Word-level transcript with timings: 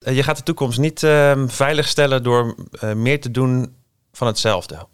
Eh, 0.00 0.16
Je 0.16 0.22
gaat 0.22 0.36
de 0.36 0.42
toekomst 0.42 0.78
niet 0.78 1.02
uh, 1.02 1.42
veiligstellen 1.46 2.22
door 2.22 2.54
uh, 2.84 2.92
meer 2.92 3.20
te 3.20 3.30
doen 3.30 3.76
van 4.12 4.26
hetzelfde. 4.26 4.86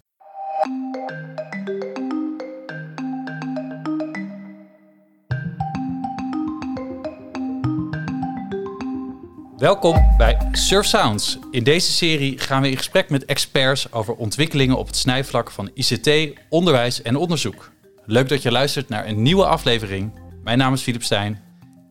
Welkom 9.57 10.15
bij 10.17 10.49
Surf 10.51 10.85
Sounds. 10.85 11.37
In 11.51 11.63
deze 11.63 11.91
serie 11.91 12.39
gaan 12.39 12.61
we 12.61 12.69
in 12.69 12.77
gesprek 12.77 13.09
met 13.09 13.25
experts 13.25 13.91
over 13.91 14.15
ontwikkelingen 14.15 14.77
op 14.77 14.87
het 14.87 14.95
snijvlak 14.95 15.51
van 15.51 15.71
ICT, 15.73 16.39
onderwijs 16.49 17.01
en 17.01 17.15
onderzoek. 17.15 17.71
Leuk 18.05 18.29
dat 18.29 18.41
je 18.41 18.51
luistert 18.51 18.89
naar 18.89 19.07
een 19.07 19.21
nieuwe 19.21 19.45
aflevering. 19.45 20.19
Mijn 20.43 20.57
naam 20.57 20.73
is 20.73 20.81
Philip 20.81 21.03
Stijn. 21.03 21.41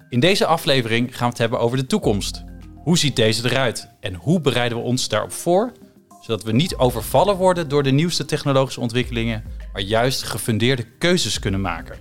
In 0.09 0.21
deze 0.21 0.47
aflevering 0.47 1.09
gaan 1.17 1.27
we 1.27 1.33
het 1.33 1.39
hebben 1.39 1.61
over 1.61 1.77
de 1.77 1.87
toekomst. 1.87 2.46
Hoe 2.87 2.99
ziet 2.99 3.17
deze 3.17 3.51
eruit 3.51 3.89
en 4.01 4.15
hoe 4.15 4.41
bereiden 4.41 4.79
we 4.79 4.85
ons 4.85 5.09
daarop 5.09 5.33
voor, 5.33 5.73
zodat 6.21 6.43
we 6.43 6.53
niet 6.53 6.77
overvallen 6.77 7.37
worden 7.37 7.69
door 7.69 7.83
de 7.83 7.91
nieuwste 7.91 8.25
technologische 8.25 8.81
ontwikkelingen, 8.81 9.45
maar 9.73 9.83
juist 9.83 10.23
gefundeerde 10.23 10.83
keuzes 10.99 11.39
kunnen 11.39 11.61
maken. 11.61 11.99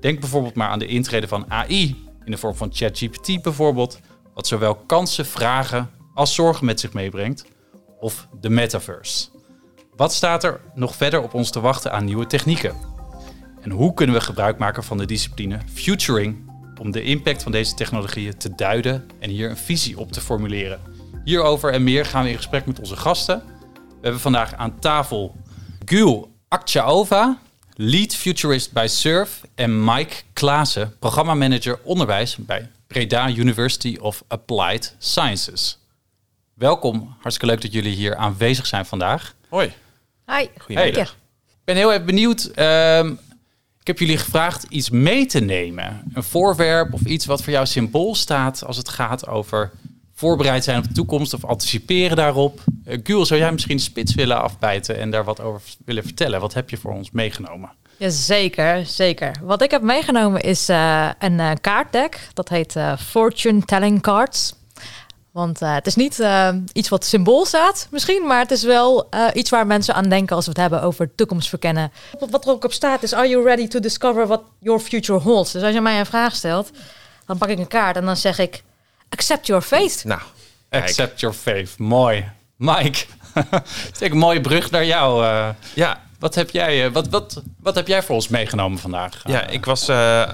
Denk 0.00 0.20
bijvoorbeeld 0.20 0.54
maar 0.54 0.68
aan 0.68 0.78
de 0.78 0.86
intrede 0.86 1.28
van 1.28 1.50
AI 1.50 2.08
in 2.24 2.30
de 2.30 2.36
vorm 2.36 2.54
van 2.54 2.70
ChatGPT 2.72 3.42
bijvoorbeeld, 3.42 4.00
wat 4.34 4.46
zowel 4.46 4.74
kansen, 4.74 5.26
vragen 5.26 5.90
als 6.14 6.34
zorgen 6.34 6.66
met 6.66 6.80
zich 6.80 6.92
meebrengt, 6.92 7.44
of 8.00 8.28
de 8.40 8.50
metaverse. 8.50 9.28
Wat 9.96 10.12
staat 10.12 10.44
er 10.44 10.60
nog 10.74 10.94
verder 10.94 11.22
op 11.22 11.34
ons 11.34 11.50
te 11.50 11.60
wachten 11.60 11.92
aan 11.92 12.04
nieuwe 12.04 12.26
technieken? 12.26 12.74
En 13.60 13.70
hoe 13.70 13.94
kunnen 13.94 14.16
we 14.16 14.22
gebruik 14.22 14.58
maken 14.58 14.84
van 14.84 14.98
de 14.98 15.06
discipline 15.06 15.58
futuring 15.72 16.51
om 16.82 16.90
de 16.90 17.02
impact 17.02 17.42
van 17.42 17.52
deze 17.52 17.74
technologieën 17.74 18.36
te 18.36 18.54
duiden 18.54 19.10
en 19.18 19.30
hier 19.30 19.50
een 19.50 19.56
visie 19.56 19.98
op 19.98 20.12
te 20.12 20.20
formuleren? 20.20 20.80
Hierover 21.24 21.72
en 21.72 21.84
meer 21.84 22.04
gaan 22.06 22.24
we 22.24 22.30
in 22.30 22.36
gesprek 22.36 22.66
met 22.66 22.78
onze 22.78 22.96
gasten. 22.96 23.42
We 23.72 23.98
hebben 24.00 24.20
vandaag 24.20 24.54
aan 24.54 24.78
tafel 24.78 25.36
Gul 25.84 26.32
Akchaova, 26.48 27.38
lead 27.74 28.14
futurist 28.14 28.72
bij 28.72 28.88
SURF 28.88 29.40
en 29.54 29.84
Mike 29.84 30.14
Klaassen, 30.32 30.96
programmamanager 30.98 31.78
onderwijs 31.82 32.36
bij 32.36 32.70
Breda 32.86 33.28
University 33.28 33.96
of 34.00 34.24
Applied 34.28 34.94
Sciences. 34.98 35.78
Welkom, 36.54 37.16
hartstikke 37.20 37.52
leuk 37.52 37.62
dat 37.62 37.72
jullie 37.72 37.94
hier 37.94 38.16
aanwezig 38.16 38.66
zijn 38.66 38.86
vandaag. 38.86 39.34
Hoi. 39.48 39.72
Hi, 40.26 40.46
Goedemiddag. 40.58 41.10
Ik 41.48 41.64
ben 41.64 41.76
heel 41.76 41.92
erg 41.92 42.04
benieuwd. 42.04 42.50
Uh, 42.54 43.10
ik 43.82 43.88
heb 43.88 43.98
jullie 43.98 44.18
gevraagd 44.18 44.66
iets 44.68 44.90
mee 44.90 45.26
te 45.26 45.40
nemen. 45.40 46.02
Een 46.12 46.22
voorwerp 46.22 46.92
of 46.92 47.00
iets 47.00 47.26
wat 47.26 47.42
voor 47.42 47.52
jou 47.52 47.66
symbool 47.66 48.14
staat 48.14 48.64
als 48.64 48.76
het 48.76 48.88
gaat 48.88 49.26
over 49.26 49.70
voorbereid 50.14 50.64
zijn 50.64 50.78
op 50.78 50.84
de 50.84 50.92
toekomst 50.92 51.34
of 51.34 51.44
anticiperen 51.44 52.16
daarop. 52.16 52.60
Uh, 53.06 53.24
zou 53.24 53.40
jij 53.40 53.52
misschien 53.52 53.78
spits 53.78 54.14
willen 54.14 54.42
afbijten 54.42 54.98
en 54.98 55.10
daar 55.10 55.24
wat 55.24 55.40
over 55.40 55.62
willen 55.84 56.02
vertellen? 56.02 56.40
Wat 56.40 56.54
heb 56.54 56.70
je 56.70 56.76
voor 56.76 56.92
ons 56.92 57.10
meegenomen? 57.10 57.70
Ja, 57.96 58.10
zeker. 58.10 59.36
Wat 59.42 59.62
ik 59.62 59.70
heb 59.70 59.82
meegenomen 59.82 60.40
is 60.40 60.70
uh, 60.70 61.10
een 61.18 61.38
uh, 61.38 61.50
kaartdeck. 61.60 62.28
Dat 62.34 62.48
heet 62.48 62.76
Fortune 62.98 63.64
Telling 63.64 64.00
Cards. 64.00 64.54
Want 65.32 65.60
het 65.60 65.86
is 65.86 65.94
niet 65.94 66.22
iets 66.72 66.88
wat 66.88 67.04
symbool 67.04 67.44
staat 67.44 67.86
misschien, 67.90 68.26
maar 68.26 68.38
het 68.38 68.50
is 68.50 68.62
wel 68.62 69.08
iets 69.34 69.50
waar 69.50 69.66
mensen 69.66 69.94
aan 69.94 70.08
denken 70.08 70.36
als 70.36 70.44
we 70.44 70.50
het 70.50 70.60
hebben 70.60 70.82
over 70.82 71.14
toekomst 71.14 71.48
verkennen. 71.48 71.92
Wat 72.30 72.44
er 72.44 72.50
ook 72.50 72.64
op 72.64 72.72
staat 72.72 73.02
is, 73.02 73.12
are 73.12 73.28
you 73.28 73.44
ready 73.44 73.68
to 73.68 73.80
discover 73.80 74.26
what 74.26 74.42
your 74.58 74.80
future 74.80 75.18
holds? 75.18 75.52
Dus 75.52 75.62
als 75.62 75.72
je 75.72 75.80
mij 75.80 75.98
een 75.98 76.06
vraag 76.06 76.34
stelt, 76.34 76.70
dan 77.26 77.38
pak 77.38 77.48
ik 77.48 77.58
een 77.58 77.66
kaart 77.66 77.96
en 77.96 78.04
dan 78.04 78.16
zeg 78.16 78.38
ik, 78.38 78.62
accept 79.08 79.46
your 79.46 79.62
fate. 79.62 80.06
Nou, 80.06 80.20
accept 80.70 81.20
your 81.20 81.36
faith. 81.36 81.78
Mooi. 81.78 82.30
Mike, 82.56 83.04
is 83.92 84.00
een 84.00 84.16
mooie 84.16 84.40
brug 84.40 84.70
naar 84.70 84.84
jou. 84.84 85.24
ja, 85.74 86.00
wat 86.22 86.34
heb, 86.34 86.50
jij, 86.50 86.90
wat, 86.90 87.08
wat, 87.08 87.42
wat 87.60 87.74
heb 87.74 87.86
jij 87.86 88.02
voor 88.02 88.14
ons 88.14 88.28
meegenomen 88.28 88.78
vandaag? 88.78 89.22
Ja, 89.24 89.46
ik 89.46 89.64
was 89.64 89.88
uh, 89.88 89.96
uh, 89.96 90.32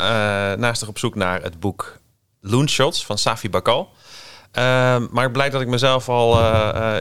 naastig 0.52 0.88
op 0.88 0.98
zoek 0.98 1.14
naar 1.14 1.42
het 1.42 1.60
boek 1.60 1.98
Loonshots 2.40 3.06
van 3.06 3.18
Safi 3.18 3.50
Bakal. 3.50 3.90
Uh, 4.52 4.62
maar 5.10 5.26
ik 5.26 5.32
blijkt 5.32 5.52
dat 5.52 5.62
ik 5.62 5.68
mezelf 5.68 6.08
al 6.08 6.38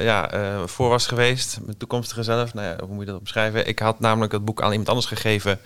ja, 0.01 0.29
voor 0.65 0.89
was 0.89 1.07
geweest. 1.07 1.59
Mijn 1.65 1.77
toekomstige 1.77 2.23
zelf. 2.23 2.53
Nou 2.53 2.67
ja, 2.67 2.75
hoe 2.85 2.93
moet 2.93 3.05
je 3.05 3.11
dat 3.11 3.19
omschrijven? 3.19 3.67
Ik 3.67 3.79
had 3.79 3.99
namelijk 3.99 4.31
het 4.31 4.45
boek 4.45 4.61
aan 4.61 4.71
iemand 4.71 4.89
anders 4.89 5.07
gegeven... 5.07 5.59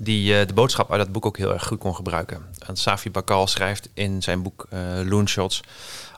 die 0.00 0.46
de 0.46 0.52
boodschap 0.54 0.90
uit 0.90 1.00
dat 1.00 1.12
boek 1.12 1.26
ook 1.26 1.36
heel 1.36 1.52
erg 1.52 1.66
goed 1.66 1.78
kon 1.78 1.94
gebruiken. 1.94 2.42
En 2.66 2.76
Safi 2.76 3.10
Bakal 3.10 3.46
schrijft 3.46 3.88
in 3.94 4.22
zijn 4.22 4.42
boek 4.42 4.66
Loonshots 5.04 5.62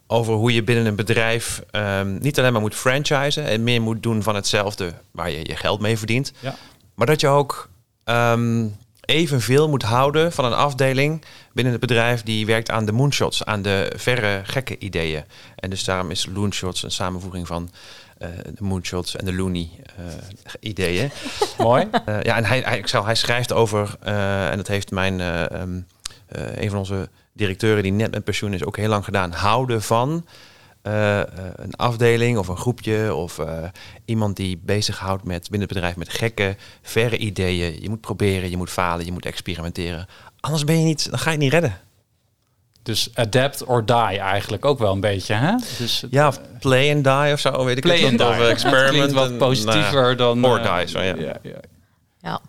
over 0.06 0.34
hoe 0.34 0.52
je 0.52 0.62
binnen 0.62 0.86
een 0.86 0.96
bedrijf 0.96 1.62
um, 1.72 2.18
niet 2.20 2.38
alleen 2.38 2.52
maar 2.52 2.60
moet 2.60 2.74
franchisen 2.74 3.44
en 3.44 3.62
meer 3.62 3.82
moet 3.82 4.02
doen 4.02 4.22
van 4.22 4.34
hetzelfde 4.34 4.94
waar 5.10 5.30
je 5.30 5.38
je 5.38 5.56
geld 5.56 5.80
mee 5.80 5.98
verdient. 5.98 6.32
Ja. 6.38 6.54
Maar 6.94 7.06
dat 7.06 7.20
je 7.20 7.28
ook 7.28 7.68
um, 8.04 8.76
evenveel 9.10 9.68
moet 9.68 9.82
houden 9.82 10.32
van 10.32 10.44
een 10.44 10.52
afdeling 10.52 11.24
binnen 11.52 11.72
het 11.72 11.80
bedrijf 11.80 12.22
die 12.22 12.46
werkt 12.46 12.70
aan 12.70 12.84
de 12.84 12.92
moonshots, 12.92 13.44
aan 13.44 13.62
de 13.62 13.92
verre 13.96 14.40
gekke 14.44 14.78
ideeën. 14.78 15.24
En 15.56 15.70
dus 15.70 15.84
daarom 15.84 16.10
is 16.10 16.28
Loonshots 16.34 16.82
een 16.82 16.90
samenvoeging 16.90 17.46
van 17.46 17.70
uh, 18.18 18.28
de 18.44 18.64
moonshots 18.64 19.16
en 19.16 19.24
de 19.24 19.34
loony 19.34 19.70
uh, 19.98 20.04
ideeën. 20.60 21.10
Mooi. 21.58 21.88
Uh, 22.08 22.22
ja, 22.22 22.36
en 22.36 22.44
hij, 22.44 22.60
hij, 22.60 22.78
ik 22.78 22.86
zal, 22.86 23.04
hij 23.04 23.14
schrijft 23.14 23.52
over, 23.52 23.96
en 24.00 24.56
dat 24.56 24.66
heeft 24.66 24.90
mijn 24.90 25.20
um, 25.60 25.86
een 26.54 26.70
van 26.70 26.78
onze 26.78 27.08
directeuren 27.32 27.82
die 27.82 27.92
net 27.92 28.10
met 28.10 28.24
pensioen 28.24 28.54
is 28.54 28.64
ook 28.64 28.76
heel 28.76 28.88
lang 28.88 29.04
gedaan. 29.04 29.32
Houden 29.32 29.82
van 29.82 30.26
uh, 30.82 31.20
een 31.54 31.74
afdeling 31.74 32.38
of 32.38 32.48
een 32.48 32.56
groepje 32.56 33.14
of 33.14 33.38
uh, 33.38 33.64
iemand 34.04 34.36
die 34.36 34.60
bezighoudt 34.64 35.24
met 35.24 35.42
binnen 35.50 35.68
het 35.68 35.76
bedrijf 35.76 35.96
met 35.96 36.08
gekke, 36.08 36.56
verre 36.82 37.16
ideeën. 37.16 37.82
Je 37.82 37.88
moet 37.88 38.00
proberen, 38.00 38.50
je 38.50 38.56
moet 38.56 38.70
falen, 38.70 39.04
je 39.04 39.12
moet 39.12 39.26
experimenteren. 39.26 40.06
Anders 40.40 40.64
ben 40.64 40.78
je 40.78 40.84
niet, 40.84 41.10
dan 41.10 41.18
ga 41.18 41.24
je 41.24 41.36
het 41.36 41.40
niet 41.40 41.52
redden. 41.52 41.80
Dus 42.82 43.10
adapt 43.14 43.64
or 43.64 43.86
die 43.86 43.96
eigenlijk 43.96 44.64
ook 44.64 44.78
wel 44.78 44.92
een 44.92 45.00
beetje, 45.00 45.34
hè? 45.34 45.54
Dus 45.78 46.04
ja, 46.10 46.28
of 46.28 46.40
play 46.58 46.94
and 46.94 47.04
die 47.04 47.32
of 47.32 47.40
zo, 47.40 47.64
weet 47.64 47.76
ik 47.76 47.82
play 47.82 47.96
het 47.96 48.06
and 48.06 48.18
die. 48.18 48.28
Of 48.28 48.48
experiment. 48.48 49.12
wat 49.12 49.38
positiever 49.38 50.16
dan... 50.16 50.44
Or 50.44 50.58
uh, 50.58 50.76
die, 50.76 50.86
zo 50.86 51.00
ja. 51.00 51.14
ja. 51.18 51.36
ja. 52.20 52.40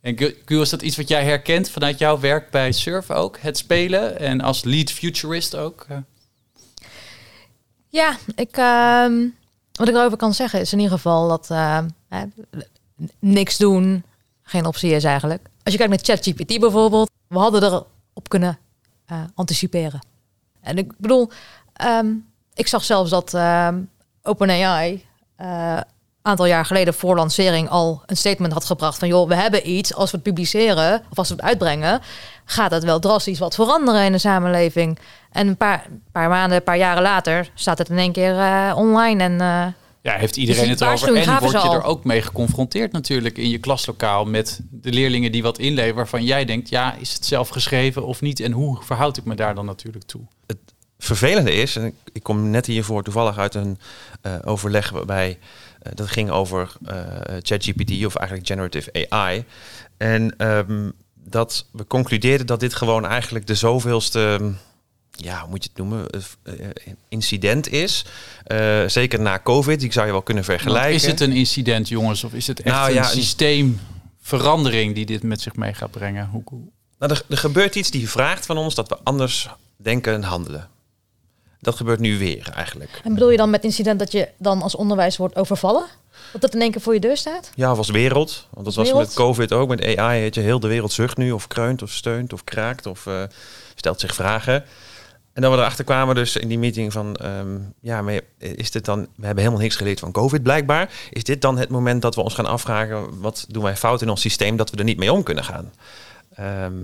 En 0.00 0.16
Gu, 0.44 0.60
is 0.60 0.70
dat 0.70 0.82
iets 0.82 0.96
wat 0.96 1.08
jij 1.08 1.24
herkent 1.24 1.70
vanuit 1.70 1.98
jouw 1.98 2.20
werk 2.20 2.50
bij 2.50 2.72
Surf 2.72 3.10
ook? 3.10 3.38
Het 3.40 3.58
spelen 3.58 4.18
en 4.18 4.40
als 4.40 4.64
lead 4.64 4.90
futurist 4.90 5.56
ook? 5.56 5.86
Ja, 7.92 8.16
ik, 8.34 8.56
uh, 8.56 9.30
wat 9.72 9.88
ik 9.88 9.94
erover 9.94 10.16
kan 10.16 10.34
zeggen 10.34 10.60
is 10.60 10.72
in 10.72 10.78
ieder 10.78 10.94
geval 10.94 11.28
dat 11.28 11.48
uh, 11.50 11.78
niks 13.18 13.56
doen 13.56 14.04
geen 14.42 14.66
optie 14.66 14.90
is 14.90 15.04
eigenlijk. 15.04 15.48
Als 15.62 15.74
je 15.74 15.78
kijkt 15.80 15.92
naar 15.92 16.16
ChatGPT 16.16 16.60
bijvoorbeeld, 16.60 17.10
we 17.26 17.38
hadden 17.38 17.62
erop 17.62 18.28
kunnen 18.28 18.58
uh, 19.12 19.22
anticiperen. 19.34 20.06
En 20.60 20.78
ik 20.78 20.92
bedoel, 20.98 21.30
um, 21.84 22.26
ik 22.54 22.68
zag 22.68 22.84
zelfs 22.84 23.10
dat 23.10 23.34
OpenAI 24.22 25.04
aantal 26.22 26.46
jaar 26.46 26.64
geleden 26.64 26.94
voor 26.94 27.16
lancering 27.16 27.68
al 27.68 28.02
een 28.06 28.16
statement 28.16 28.52
had 28.52 28.64
gebracht 28.64 28.98
van 28.98 29.08
joh, 29.08 29.28
we 29.28 29.34
hebben 29.34 29.70
iets, 29.70 29.94
als 29.94 30.10
we 30.10 30.16
het 30.16 30.26
publiceren 30.26 31.02
of 31.10 31.18
als 31.18 31.28
we 31.28 31.34
het 31.34 31.44
uitbrengen, 31.44 32.00
gaat 32.44 32.70
het 32.70 32.84
wel 32.84 32.98
drastisch 32.98 33.38
wat 33.38 33.54
veranderen 33.54 34.04
in 34.04 34.12
de 34.12 34.18
samenleving. 34.18 34.98
En 35.30 35.48
een 35.48 35.56
paar, 35.56 35.86
paar 36.12 36.28
maanden, 36.28 36.56
een 36.56 36.64
paar 36.64 36.78
jaren 36.78 37.02
later 37.02 37.50
staat 37.54 37.78
het 37.78 37.88
in 37.88 37.98
één 37.98 38.12
keer 38.12 38.34
uh, 38.34 38.72
online 38.76 39.22
en 39.22 39.32
uh, 39.32 39.66
ja, 40.02 40.16
heeft 40.16 40.36
iedereen 40.36 40.68
het 40.68 40.80
erover 40.80 41.16
en 41.16 41.38
word 41.38 41.62
je 41.62 41.70
er 41.70 41.82
ook 41.82 42.04
mee 42.04 42.22
geconfronteerd 42.22 42.92
natuurlijk 42.92 43.38
in 43.38 43.48
je 43.48 43.58
klaslokaal 43.58 44.24
met 44.24 44.60
de 44.70 44.92
leerlingen 44.92 45.32
die 45.32 45.42
wat 45.42 45.58
inleveren 45.58 45.94
waarvan 45.94 46.24
jij 46.24 46.44
denkt, 46.44 46.68
ja, 46.68 46.94
is 46.94 47.12
het 47.12 47.24
zelf 47.24 47.48
geschreven 47.48 48.06
of 48.06 48.20
niet 48.20 48.40
en 48.40 48.52
hoe 48.52 48.78
verhoud 48.82 49.16
ik 49.16 49.24
me 49.24 49.34
daar 49.34 49.54
dan 49.54 49.64
natuurlijk 49.64 50.04
toe? 50.04 50.20
Het 50.46 50.58
vervelende 50.98 51.52
is, 51.52 51.76
en 51.76 51.84
ik, 51.84 51.94
ik 52.12 52.22
kom 52.22 52.50
net 52.50 52.66
hiervoor 52.66 53.02
toevallig 53.02 53.38
uit 53.38 53.54
een 53.54 53.78
uh, 54.22 54.34
overleg 54.44 54.90
waarbij 54.90 55.38
uh, 55.82 55.92
dat 55.94 56.08
ging 56.08 56.30
over 56.30 56.72
uh, 56.86 56.96
ChatGPT 57.40 58.06
of 58.06 58.14
eigenlijk 58.14 58.46
generative 58.46 59.06
AI. 59.08 59.44
En 59.96 60.34
um, 60.46 60.92
dat 61.32 61.66
we 61.72 61.86
concludeerden 61.86 62.46
dat 62.46 62.60
dit 62.60 62.74
gewoon 62.74 63.06
eigenlijk 63.06 63.46
de 63.46 63.54
zoveelste, 63.54 64.52
ja, 65.10 65.40
hoe 65.40 65.48
moet 65.50 65.62
je 65.64 65.68
het 65.74 65.78
noemen, 65.78 66.06
uh, 66.44 66.66
incident 67.08 67.68
is. 67.68 68.04
Uh, 68.46 68.88
zeker 68.88 69.20
na 69.20 69.40
COVID, 69.42 69.80
die 69.80 69.92
zou 69.92 70.06
je 70.06 70.12
wel 70.12 70.22
kunnen 70.22 70.44
vergelijken. 70.44 70.90
Want 70.90 71.02
is 71.02 71.06
het 71.06 71.20
een 71.20 71.32
incident, 71.32 71.88
jongens, 71.88 72.24
of 72.24 72.32
is 72.32 72.46
het 72.46 72.60
echt 72.62 72.74
Nou, 72.74 72.88
een 72.88 72.94
ja, 72.94 73.02
systeemverandering 73.04 74.94
die 74.94 75.06
dit 75.06 75.22
met 75.22 75.40
zich 75.40 75.56
mee 75.56 75.74
gaat 75.74 75.90
brengen? 75.90 76.26
Hoe, 76.26 76.42
hoe- 76.44 76.68
Nou, 76.98 77.12
er, 77.12 77.22
er 77.28 77.38
gebeurt 77.38 77.74
iets 77.74 77.90
die 77.90 78.08
vraagt 78.10 78.46
van 78.46 78.56
ons 78.56 78.74
dat 78.74 78.88
we 78.88 78.98
anders 79.02 79.48
denken 79.76 80.12
en 80.14 80.22
handelen. 80.22 80.68
Dat 81.60 81.76
gebeurt 81.76 82.00
nu 82.00 82.18
weer 82.18 82.48
eigenlijk. 82.54 83.00
En 83.04 83.14
bedoel 83.14 83.30
je 83.30 83.36
dan 83.36 83.50
met 83.50 83.64
incident 83.64 83.98
dat 83.98 84.12
je 84.12 84.28
dan 84.38 84.62
als 84.62 84.74
onderwijs 84.74 85.16
wordt 85.16 85.36
overvallen? 85.36 85.84
Dat 86.32 86.40
dat 86.40 86.54
in 86.54 86.60
één 86.60 86.70
keer 86.70 86.80
voor 86.80 86.94
je 86.94 87.00
deur 87.00 87.16
staat? 87.16 87.50
Ja, 87.54 87.72
of 87.72 87.78
als 87.78 87.90
wereld. 87.90 88.46
Want 88.50 88.66
dat 88.66 88.74
was 88.74 88.86
wereld? 88.86 89.06
met 89.06 89.14
COVID 89.14 89.52
ook. 89.52 89.68
Met 89.68 89.96
AI 89.96 90.20
heet 90.20 90.34
je 90.34 90.40
heel 90.40 90.60
de 90.60 90.68
wereld 90.68 90.92
zucht 90.92 91.16
nu. 91.16 91.30
Of 91.32 91.46
kreunt 91.46 91.82
of 91.82 91.90
steunt 91.90 92.32
of 92.32 92.44
kraakt 92.44 92.86
of 92.86 93.06
uh, 93.06 93.22
stelt 93.74 94.00
zich 94.00 94.14
vragen. 94.14 94.64
En 95.32 95.42
dat 95.42 95.52
we 95.52 95.58
erachter 95.58 95.84
kwamen 95.84 96.14
dus 96.14 96.36
in 96.36 96.48
die 96.48 96.58
meeting 96.58 96.92
van, 96.92 97.16
ehm, 97.16 97.58
ja, 97.80 98.02
maar 98.02 98.20
is 98.38 98.70
dit 98.70 98.84
dan, 98.84 99.00
we 99.00 99.26
hebben 99.26 99.42
helemaal 99.44 99.62
niks 99.62 99.76
geleerd 99.76 100.00
van 100.00 100.12
COVID 100.12 100.42
blijkbaar. 100.42 100.90
Is 101.10 101.24
dit 101.24 101.40
dan 101.40 101.58
het 101.58 101.68
moment 101.68 102.02
dat 102.02 102.14
we 102.14 102.20
ons 102.20 102.34
gaan 102.34 102.46
afvragen, 102.46 103.20
wat 103.20 103.44
doen 103.48 103.62
wij 103.62 103.76
fout 103.76 104.02
in 104.02 104.08
ons 104.10 104.20
systeem 104.20 104.56
dat 104.56 104.70
we 104.70 104.76
er 104.76 104.84
niet 104.84 104.98
mee 104.98 105.12
om 105.12 105.22
kunnen 105.22 105.44
gaan? 105.44 105.72
Ehm, 106.34 106.74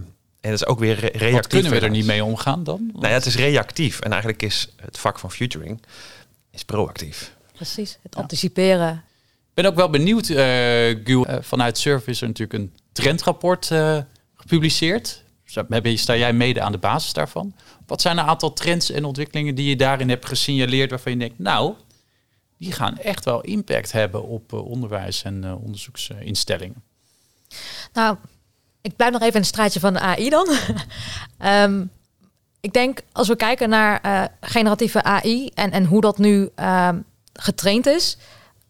en 0.40 0.50
dat 0.50 0.52
is 0.52 0.66
ook 0.66 0.78
weer 0.78 0.94
re- 0.94 1.06
reactief. 1.06 1.32
Wat 1.32 1.46
kunnen 1.46 1.72
we 1.72 1.80
er 1.80 1.90
niet 1.90 2.06
mee 2.06 2.24
omgaan 2.24 2.64
dan? 2.64 2.90
Nou 2.92 3.06
ja, 3.06 3.12
het 3.12 3.26
is 3.26 3.36
reactief. 3.36 4.00
En 4.00 4.10
eigenlijk 4.10 4.42
is 4.42 4.68
het 4.76 4.98
vak 4.98 5.18
van 5.18 5.30
futuring 5.32 5.82
is 6.50 6.62
proactief. 6.64 7.32
Precies, 7.54 7.98
het 8.02 8.16
anticiperen. 8.16 9.02
Ben 9.58 9.66
ook 9.66 9.74
wel 9.74 9.90
benieuwd, 9.90 10.28
eh, 10.28 11.36
vanuit 11.40 11.78
Surf 11.78 12.06
is 12.06 12.20
er 12.20 12.26
natuurlijk 12.26 12.58
een 12.58 12.72
trendrapport 12.92 13.70
eh, 13.70 13.98
gepubliceerd. 14.34 15.22
Sta 15.94 16.16
jij 16.16 16.32
mede 16.32 16.60
aan 16.60 16.72
de 16.72 16.78
basis 16.78 17.12
daarvan? 17.12 17.54
Wat 17.86 18.00
zijn 18.00 18.18
een 18.18 18.24
aantal 18.24 18.52
trends 18.52 18.90
en 18.90 19.04
ontwikkelingen 19.04 19.54
die 19.54 19.68
je 19.68 19.76
daarin 19.76 20.08
hebt 20.08 20.26
gesignaleerd 20.26 20.90
waarvan 20.90 21.12
je 21.12 21.18
denkt, 21.18 21.38
nou, 21.38 21.74
die 22.58 22.72
gaan 22.72 22.98
echt 22.98 23.24
wel 23.24 23.40
impact 23.40 23.92
hebben 23.92 24.22
op 24.22 24.52
onderwijs 24.52 25.22
en 25.22 25.54
onderzoeksinstellingen? 25.54 26.82
Nou, 27.92 28.16
ik 28.80 28.96
blijf 28.96 29.12
nog 29.12 29.22
even 29.22 29.34
in 29.34 29.40
het 29.40 29.48
straatje 29.48 29.80
van 29.80 29.92
de 29.92 30.00
AI 30.00 30.28
dan. 30.28 30.48
Ehm, 31.38 31.84
ik 32.60 32.72
denk 32.72 33.00
als 33.12 33.28
we 33.28 33.36
kijken 33.36 33.68
naar 33.68 34.30
generatieve 34.40 35.02
AI 35.02 35.48
en, 35.54 35.70
en 35.70 35.84
hoe 35.84 36.00
dat 36.00 36.18
nu 36.18 36.50
ehm, 36.54 37.00
getraind 37.32 37.86
is. 37.86 38.18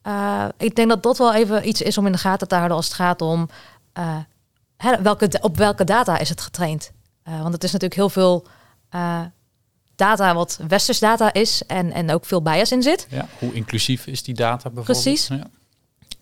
Eh, 0.09 0.45
ik 0.57 0.75
denk 0.75 0.89
dat 0.89 1.03
dat 1.03 1.19
wel 1.19 1.35
even 1.35 1.69
iets 1.69 1.83
is 1.83 1.99
om 1.99 2.07
in 2.07 2.13
de 2.13 2.19
gaten 2.19 2.49
te 2.49 2.55
houden 2.55 2.77
als 2.77 2.87
het 2.87 2.95
gaat 2.95 3.23
om 3.23 3.49
eh, 3.93 4.17
hè, 4.77 5.03
welke, 5.03 5.39
op 5.41 5.57
welke 5.57 5.85
data 5.85 6.19
is 6.19 6.29
het 6.29 6.41
getraind. 6.41 6.91
Eh, 7.23 7.41
want 7.41 7.53
het 7.55 7.65
is 7.65 7.73
natuurlijk 7.73 8.01
heel 8.01 8.11
veel 8.11 8.47
data 9.97 10.35
wat 10.35 10.59
westers 10.69 10.99
data 10.99 11.33
is 11.33 11.63
en, 11.67 11.93
en 11.93 12.11
ook 12.11 12.25
veel 12.25 12.43
bias 12.43 12.73
in 12.73 12.83
zit. 12.83 13.07
Ja, 13.11 13.27
hoe 13.39 13.53
inclusief 13.53 14.07
is 14.07 14.23
die 14.23 14.35
data 14.35 14.71
bijvoorbeeld? 14.71 15.03
Precies. 15.03 15.27
Ja. 15.29 15.47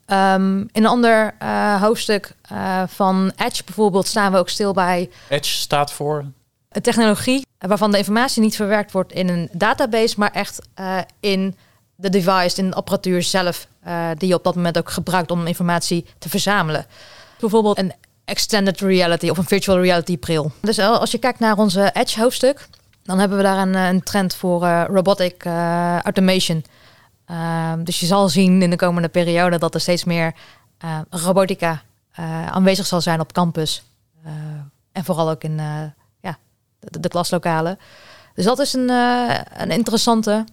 Ehm, 0.07 0.61
in 0.61 0.69
een 0.73 0.87
ander 0.87 1.35
hoofdstuk 1.81 2.35
van 2.87 3.33
Edge 3.37 3.65
bijvoorbeeld 3.65 4.07
staan 4.07 4.33
we 4.33 4.39
ook 4.39 4.49
stil 4.49 4.73
bij 4.73 5.11
Edge 5.29 5.51
staat 5.51 5.93
voor 5.93 6.25
een 6.69 6.83
technologie 6.83 7.47
waarvan 7.59 7.91
de 7.91 7.99
informatie 7.99 8.43
niet 8.43 8.57
verwerkt 8.57 8.93
wordt 8.93 9.13
in 9.13 9.29
een 9.29 9.49
database, 9.53 10.15
maar 10.19 10.33
echt 10.33 10.59
in 11.21 11.57
de 11.97 12.11
device, 12.11 12.61
in 12.61 12.71
de 12.71 12.77
apparatuur 12.77 13.23
zelf, 13.23 13.69
eh, 13.87 14.09
die 14.17 14.29
je 14.29 14.35
op 14.35 14.45
dat 14.45 14.55
moment 14.55 14.79
ook 14.79 14.91
gebruikt 14.91 15.31
om 15.31 15.47
informatie 15.47 16.07
te 16.19 16.29
verzamelen. 16.29 16.87
Bijvoorbeeld 17.41 17.79
een 17.79 17.93
extended 18.25 18.81
reality 18.81 19.29
of 19.29 19.39
een 19.39 19.45
virtual 19.45 19.81
reality 19.81 20.19
bril. 20.19 20.53
Dus 20.61 20.79
eh, 20.79 20.99
als 20.99 21.11
je 21.11 21.19
kijkt 21.19 21.39
naar 21.39 21.57
onze 21.57 21.91
Edge 21.93 22.21
hoofdstuk, 22.21 22.69
dan 23.03 23.19
hebben 23.19 23.37
we 23.37 23.43
daar 23.43 23.59
een, 23.59 23.75
eh, 23.75 23.89
een 23.89 24.03
trend 24.03 24.35
voor 24.35 24.67
robotic 24.91 25.45
automation. 26.03 26.65
Ehm, 27.27 27.85
dus 27.85 28.01
je 28.01 28.07
zal 28.07 28.29
zien 28.29 28.63
in 28.63 28.71
de 28.71 28.77
komende 28.77 29.09
periode 29.09 29.59
dat 29.59 29.75
er 29.75 29.81
steeds 29.81 30.05
meer 30.05 30.35
robotica 31.11 31.83
aanwezig 32.51 32.87
zal 32.87 33.01
zijn 33.01 33.21
op 33.21 33.33
campus. 33.33 33.83
En 34.93 35.05
vooral 35.05 35.31
ook 35.31 35.43
in 35.43 35.57
ja, 36.21 36.39
de, 36.79 37.09
klaslokalen. 37.09 37.79
Dus 38.35 38.45
dat 38.45 38.59
is 38.59 38.73
een, 38.73 38.89
een 39.53 39.71
interessante 39.71 40.45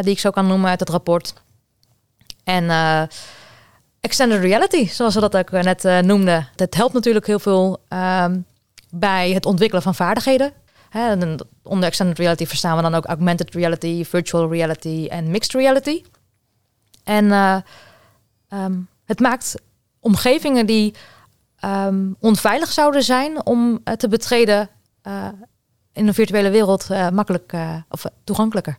die 0.00 0.12
ik 0.12 0.18
zo 0.18 0.30
kan 0.30 0.46
noemen 0.46 0.70
uit 0.70 0.80
het 0.80 0.88
rapport. 0.88 1.34
En 2.48 2.70
eh, 2.70 3.02
extended 4.00 4.40
reality, 4.40 4.88
zoals 4.88 5.14
we 5.14 5.20
dat 5.20 5.36
ook 5.36 5.50
eh, 5.50 5.62
net 5.62 5.84
eh, 5.84 5.98
noemden. 5.98 6.48
Dat 6.54 6.74
helpt 6.74 6.94
natuurlijk 6.94 7.26
heel 7.26 7.38
veel 7.38 7.80
ehm, 7.88 8.40
bij 8.90 9.32
het 9.32 9.46
ontwikkelen 9.46 9.82
van 9.82 9.94
vaardigheden. 9.94 10.52
Hè, 10.88 11.14
onder 11.62 11.88
extended 11.88 12.18
reality 12.18 12.46
verstaan 12.46 12.76
we 12.76 12.82
dan 12.82 12.94
ook 12.94 13.04
augmented 13.04 13.54
reality, 13.54 14.04
virtual 14.04 14.50
reality 14.50 15.06
en 15.10 15.30
mixed 15.30 15.52
reality. 15.52 16.02
En 17.04 17.32
eh, 17.32 17.56
ehm, 18.48 18.76
het 19.04 19.20
maakt 19.20 19.54
omgevingen 20.00 20.66
die 20.66 20.94
ehm, 21.58 22.12
onveilig 22.20 22.72
zouden 22.72 23.02
zijn 23.02 23.46
om 23.46 23.82
te 23.96 24.08
betreden 24.08 24.68
in 25.92 26.06
een 26.06 26.14
virtuele 26.14 26.50
wereld 26.50 26.88
makkelijk 27.12 27.52
of 27.88 28.04
toegankelijker. 28.24 28.78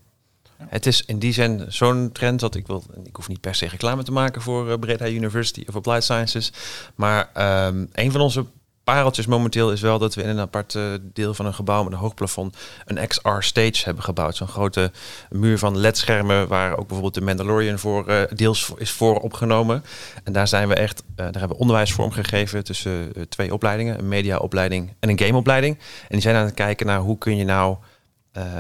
Het 0.68 0.86
is 0.86 1.06
in 1.06 1.20
die 1.20 1.34
zin 1.34 1.66
zo'n 1.68 2.10
trend 2.12 2.40
dat 2.40 2.56
ik 2.56 2.68
wil. 2.68 2.84
Ik 3.04 3.16
hoef 3.16 3.28
niet 3.28 3.42
per 3.42 3.56
se 3.56 3.68
reclame 3.68 4.04
te 4.04 4.12
maken 4.12 4.42
voor 4.42 4.70
uh, 4.70 4.74
Breda 4.80 5.08
University 5.08 5.64
of 5.68 5.76
Applied 5.76 6.04
Sciences. 6.04 6.52
Maar 6.96 7.30
um, 7.68 7.90
een 7.94 8.12
van 8.12 8.22
onze 8.22 8.46
pareltjes 8.84 9.26
momenteel 9.26 9.72
is 9.72 9.82
wel 9.82 10.00
dat 10.00 10.16
we 10.16 10.24
in 10.24 10.30
een 10.30 10.40
apart 10.40 10.74
uh, 10.74 10.94
deel 11.02 11.34
van 11.34 11.46
een 11.46 11.54
gebouw 11.54 11.84
met 11.84 11.94
een 11.94 12.00
hoog 12.00 12.14
plafond 12.14 12.58
een 12.86 13.08
XR 13.08 13.40
stage 13.40 13.86
hebben 13.86 14.04
gebouwd. 14.04 14.36
Zo'n 14.36 14.48
grote 14.48 14.92
muur 15.30 15.58
van 15.58 15.78
LED-schermen 15.78 16.48
waar 16.48 16.72
ook 16.72 16.78
bijvoorbeeld 16.78 17.14
de 17.14 17.22
Mandalorian 17.22 17.80
voor 17.80 18.10
uh, 18.10 18.22
deels 18.36 18.72
is 18.78 18.92
voor 18.92 19.20
opgenomen. 19.20 19.84
En 20.24 20.34
daar 20.34 20.48
zijn 20.48 20.68
we 20.68 20.74
echt, 20.74 21.04
daar 21.16 21.32
hebben 21.32 21.50
we 21.50 21.58
onderwijs 21.58 21.94
vorm 21.94 22.12
gegeven 22.12 22.64
tussen 22.64 23.12
twee 23.30 23.54
opleidingen, 23.54 24.00
een 24.00 24.08
mediaopleiding 24.08 24.94
en 25.00 25.10
een 25.10 25.20
gameopleiding. 25.20 25.78
En 25.78 26.08
die 26.10 26.22
zijn 26.22 26.36
aan 26.36 26.46
het 26.46 26.54
kijken 26.54 26.86
naar 26.86 27.00
hoe 27.00 27.18
kun 27.18 27.36
je 27.36 27.46
nou 27.46 27.78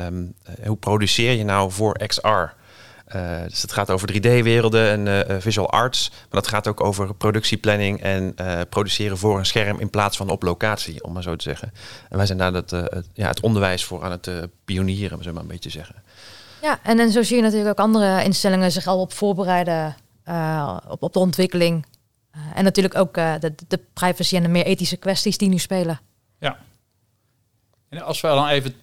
Um, 0.06 0.34
uh, 0.60 0.68
hoe 0.68 0.78
produceer 0.78 1.31
je 1.31 1.44
nou 1.44 1.72
voor 1.72 1.98
XR? 2.08 2.28
Uh, 3.16 3.44
dus 3.48 3.62
het 3.62 3.72
gaat 3.72 3.90
over 3.90 4.14
3D-werelden 4.14 4.90
en 4.90 5.06
uh, 5.06 5.38
visual 5.40 5.70
arts. 5.70 6.10
Maar 6.10 6.42
dat 6.42 6.48
gaat 6.48 6.68
ook 6.68 6.84
over 6.84 7.14
productieplanning 7.14 8.02
en 8.02 8.34
uh, 8.42 8.60
produceren 8.70 9.18
voor 9.18 9.38
een 9.38 9.46
scherm 9.46 9.80
in 9.80 9.90
plaats 9.90 10.18
van 10.18 10.30
op 10.30 10.44
locatie, 10.44 11.04
om 11.04 11.14
maar 11.14 11.24
zo 11.24 11.36
te 11.36 11.44
zeggen. 11.44 11.74
En 12.10 12.18
wij 12.18 12.26
zijn 12.26 12.38
daar 12.38 12.52
dat, 12.52 12.72
uh, 12.72 12.80
het, 12.84 13.08
ja, 13.14 13.28
het 13.28 13.40
onderwijs 13.40 13.86
voor 13.86 14.04
aan 14.04 14.12
het 14.12 14.28
uh, 14.28 14.44
pionieren, 14.66 15.18
zullen 15.18 15.26
we 15.26 15.31
maar 15.31 15.42
een 15.42 15.48
beetje 15.48 15.70
zeggen. 15.70 15.96
Ja, 16.62 16.80
en, 16.84 17.00
en 17.00 17.12
zo 17.12 17.24
zie 17.24 17.36
je 17.36 17.42
natuurlijk 17.42 17.70
ook 17.70 17.86
andere 17.86 18.24
instellingen 18.24 18.72
zich 18.72 18.88
al 18.88 19.00
op 19.00 19.14
voorbereiden 19.14 19.96
uh, 20.25 20.78
op, 20.88 21.04
op 21.04 21.14
de 21.14 21.20
ontwikkeling. 21.20 21.86
Uh, 22.36 22.42
en 22.56 22.64
natuurlijk 22.64 22.96
ook 22.96 23.18
uh, 23.18 23.34
de, 23.40 23.54
de 23.68 23.80
privacy 23.94 24.36
en 24.36 24.44
de 24.44 24.50
meer 24.50 24.66
ethische 24.66 24.98
kwesties 24.98 25.38
die 25.38 25.50
nu 25.50 25.58
spelen. 25.58 26.00
Ja. 26.40 26.58
En 27.90 28.02
als 28.02 28.22
we 28.22 28.28
dan 28.28 28.48
even 28.48 28.75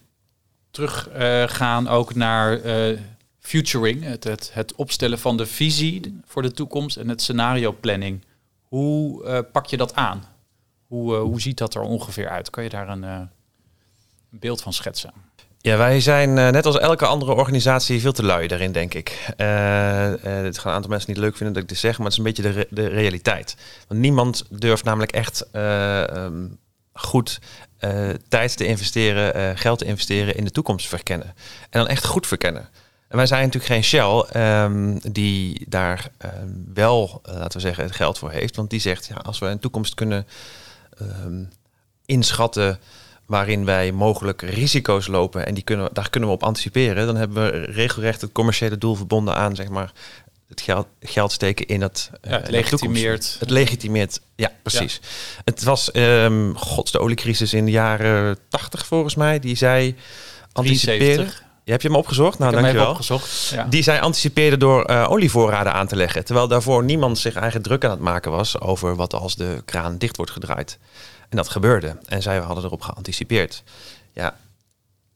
terug 0.71 1.09
uh, 1.09 1.43
gaan 1.47 1.87
ook 1.87 2.15
naar 2.15 2.65
uh, 2.65 2.99
futuring, 3.39 4.03
het, 4.03 4.23
het, 4.23 4.49
het, 4.53 4.75
opstellen 4.75 5.19
van 5.19 5.37
de 5.37 5.45
visie 5.45 6.19
voor 6.25 6.41
de 6.41 6.51
toekomst 6.51 6.97
en 6.97 7.09
het 7.09 7.21
scenario 7.21 7.71
planning. 7.71 8.25
Hoe 8.63 9.25
uh, 9.25 9.39
pak 9.51 9.65
je 9.65 9.77
dat 9.77 9.95
aan? 9.95 10.23
Hoe, 10.87 11.15
hoe 11.15 11.41
ziet 11.41 11.57
dat 11.57 11.75
er 11.75 11.81
ongeveer 11.81 12.29
uit? 12.29 12.49
Kan 12.49 12.63
je 12.63 12.69
daar 12.69 12.89
een, 12.89 13.29
beeld 14.29 14.61
van 14.61 14.73
schetsen? 14.73 15.11
Ja, 15.59 15.77
wij 15.77 15.99
zijn 15.99 16.33
net 16.33 16.65
als 16.65 16.77
elke 16.77 17.05
andere 17.05 17.33
organisatie 17.33 18.01
veel 18.01 18.11
te 18.11 18.23
lui 18.23 18.47
daarin, 18.47 18.71
denk 18.71 18.93
ik. 18.93 19.33
Het 19.37 20.57
gaan 20.57 20.71
een 20.71 20.75
aantal 20.75 20.89
mensen 20.89 21.09
niet 21.09 21.19
leuk 21.19 21.35
vinden 21.35 21.53
dat 21.53 21.63
ik 21.63 21.69
dit 21.69 21.77
zeg, 21.77 21.97
maar 21.97 22.07
het 22.07 22.11
is 22.11 22.17
een 22.17 22.33
beetje 22.33 22.53
de, 22.53 22.67
de 22.69 22.87
realiteit. 22.87 23.55
Want 23.87 23.99
niemand 23.99 24.45
durft 24.49 24.83
namelijk 24.83 25.11
echt 25.11 25.47
um, 25.53 26.57
goed 26.97 27.39
uh, 27.79 28.09
tijd 28.27 28.57
te 28.57 28.65
investeren, 28.65 29.37
uh, 29.37 29.51
geld 29.59 29.79
te 29.79 29.85
investeren 29.85 30.35
in 30.35 30.43
de 30.43 30.51
toekomst 30.51 30.87
verkennen. 30.87 31.27
En 31.69 31.79
dan 31.79 31.87
echt 31.87 32.05
goed 32.05 32.27
verkennen. 32.27 32.69
En 33.07 33.17
wij 33.17 33.25
zijn 33.25 33.45
natuurlijk 33.45 33.73
geen 33.73 33.83
Shell 33.83 34.41
um, 34.41 34.99
die 35.11 35.65
daar 35.69 36.09
um, 36.25 36.71
wel, 36.73 37.21
uh, 37.25 37.33
laten 37.33 37.59
we 37.59 37.65
zeggen, 37.65 37.83
het 37.83 37.95
geld 37.95 38.17
voor 38.17 38.31
heeft. 38.31 38.55
Want 38.55 38.69
die 38.69 38.79
zegt, 38.79 39.05
ja, 39.05 39.15
als 39.15 39.39
we 39.39 39.45
een 39.45 39.59
toekomst 39.59 39.93
kunnen 39.93 40.27
inschatten 42.05 42.79
waarin 43.25 43.65
wij 43.65 43.91
mogelijk 43.91 44.41
risico's 44.41 45.07
lopen 45.07 45.45
en 45.45 45.53
die 45.53 45.63
kunnen, 45.63 45.89
daar 45.93 46.09
kunnen 46.09 46.29
we 46.29 46.35
op 46.35 46.43
anticiperen, 46.43 47.05
dan 47.05 47.15
hebben 47.15 47.51
we 47.51 47.59
regelrecht 47.59 48.21
het 48.21 48.31
commerciële 48.31 48.77
doel 48.77 48.95
verbonden 48.95 49.35
aan, 49.35 49.55
zeg 49.55 49.69
maar, 49.69 49.91
het 50.47 50.61
geld, 50.61 50.87
geld 50.99 51.31
steken 51.31 51.65
in 51.65 51.81
het. 51.81 52.09
Ja, 52.21 52.29
het 52.29 52.49
legitimeert. 52.49 53.35
Het 53.39 53.49
legitimeert, 53.49 54.19
ja, 54.35 54.51
precies. 54.61 54.99
Ja. 55.01 55.41
Het 55.45 55.63
was, 55.63 55.89
um, 55.93 56.57
gods, 56.57 56.91
de 56.91 56.99
oliecrisis 56.99 57.53
in 57.53 57.65
de 57.65 57.71
jaren 57.71 58.37
80 58.49 58.85
volgens 58.85 59.15
mij, 59.15 59.39
die 59.39 59.55
zei 59.55 59.95
anticiperen. 60.51 61.31
Je 61.63 61.73
hebt 61.73 61.85
je 61.85 61.91
hem 61.91 62.01
opgezocht? 62.01 62.39
Nou, 62.39 62.51
dankjewel. 62.51 62.89
opgezocht. 62.89 63.49
Ja. 63.53 63.63
Die 63.63 63.83
zij 63.83 64.01
anticipeerde 64.01 64.57
door 64.57 64.89
uh, 64.89 65.09
olievoorraden 65.09 65.73
aan 65.73 65.87
te 65.87 65.95
leggen. 65.95 66.25
Terwijl 66.25 66.47
daarvoor 66.47 66.83
niemand 66.83 67.17
zich 67.17 67.35
eigen 67.35 67.61
druk 67.61 67.83
aan 67.83 67.91
het 67.91 67.99
maken 67.99 68.31
was 68.31 68.59
over 68.59 68.95
wat 68.95 69.13
als 69.13 69.35
de 69.35 69.61
kraan 69.65 69.97
dicht 69.97 70.17
wordt 70.17 70.31
gedraaid. 70.31 70.77
En 71.29 71.37
dat 71.37 71.49
gebeurde. 71.49 71.97
En 72.05 72.21
zij 72.21 72.37
hadden 72.37 72.63
erop 72.63 72.81
geanticipeerd. 72.81 73.63
Ja, 74.13 74.35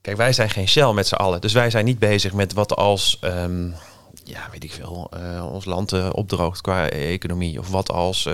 kijk, 0.02 0.18
wij 0.18 0.34
zijn 0.34 0.50
geen 0.50 0.68
Shell 0.68 0.94
met 0.94 1.08
z'n 1.08 1.16
allen. 1.16 1.42
Dus 1.42 1.54
wij 1.54 1.70
zijn 1.70 1.86
niet 1.86 2.00
bezig 2.00 2.34
met 2.34 2.54
wat 2.54 2.76
als, 2.76 3.20
um, 3.24 3.76
ja, 4.24 4.48
weet 4.52 4.64
ik 4.64 4.72
veel, 4.72 5.10
uh, 5.18 5.54
ons 5.54 5.66
land 5.66 5.94
uh, 5.94 6.10
opdroogt 6.12 6.62
qua 6.62 6.90
economie. 6.90 7.60
Of 7.60 7.70
wat 7.70 7.92
als, 7.92 8.26
uh, 8.26 8.34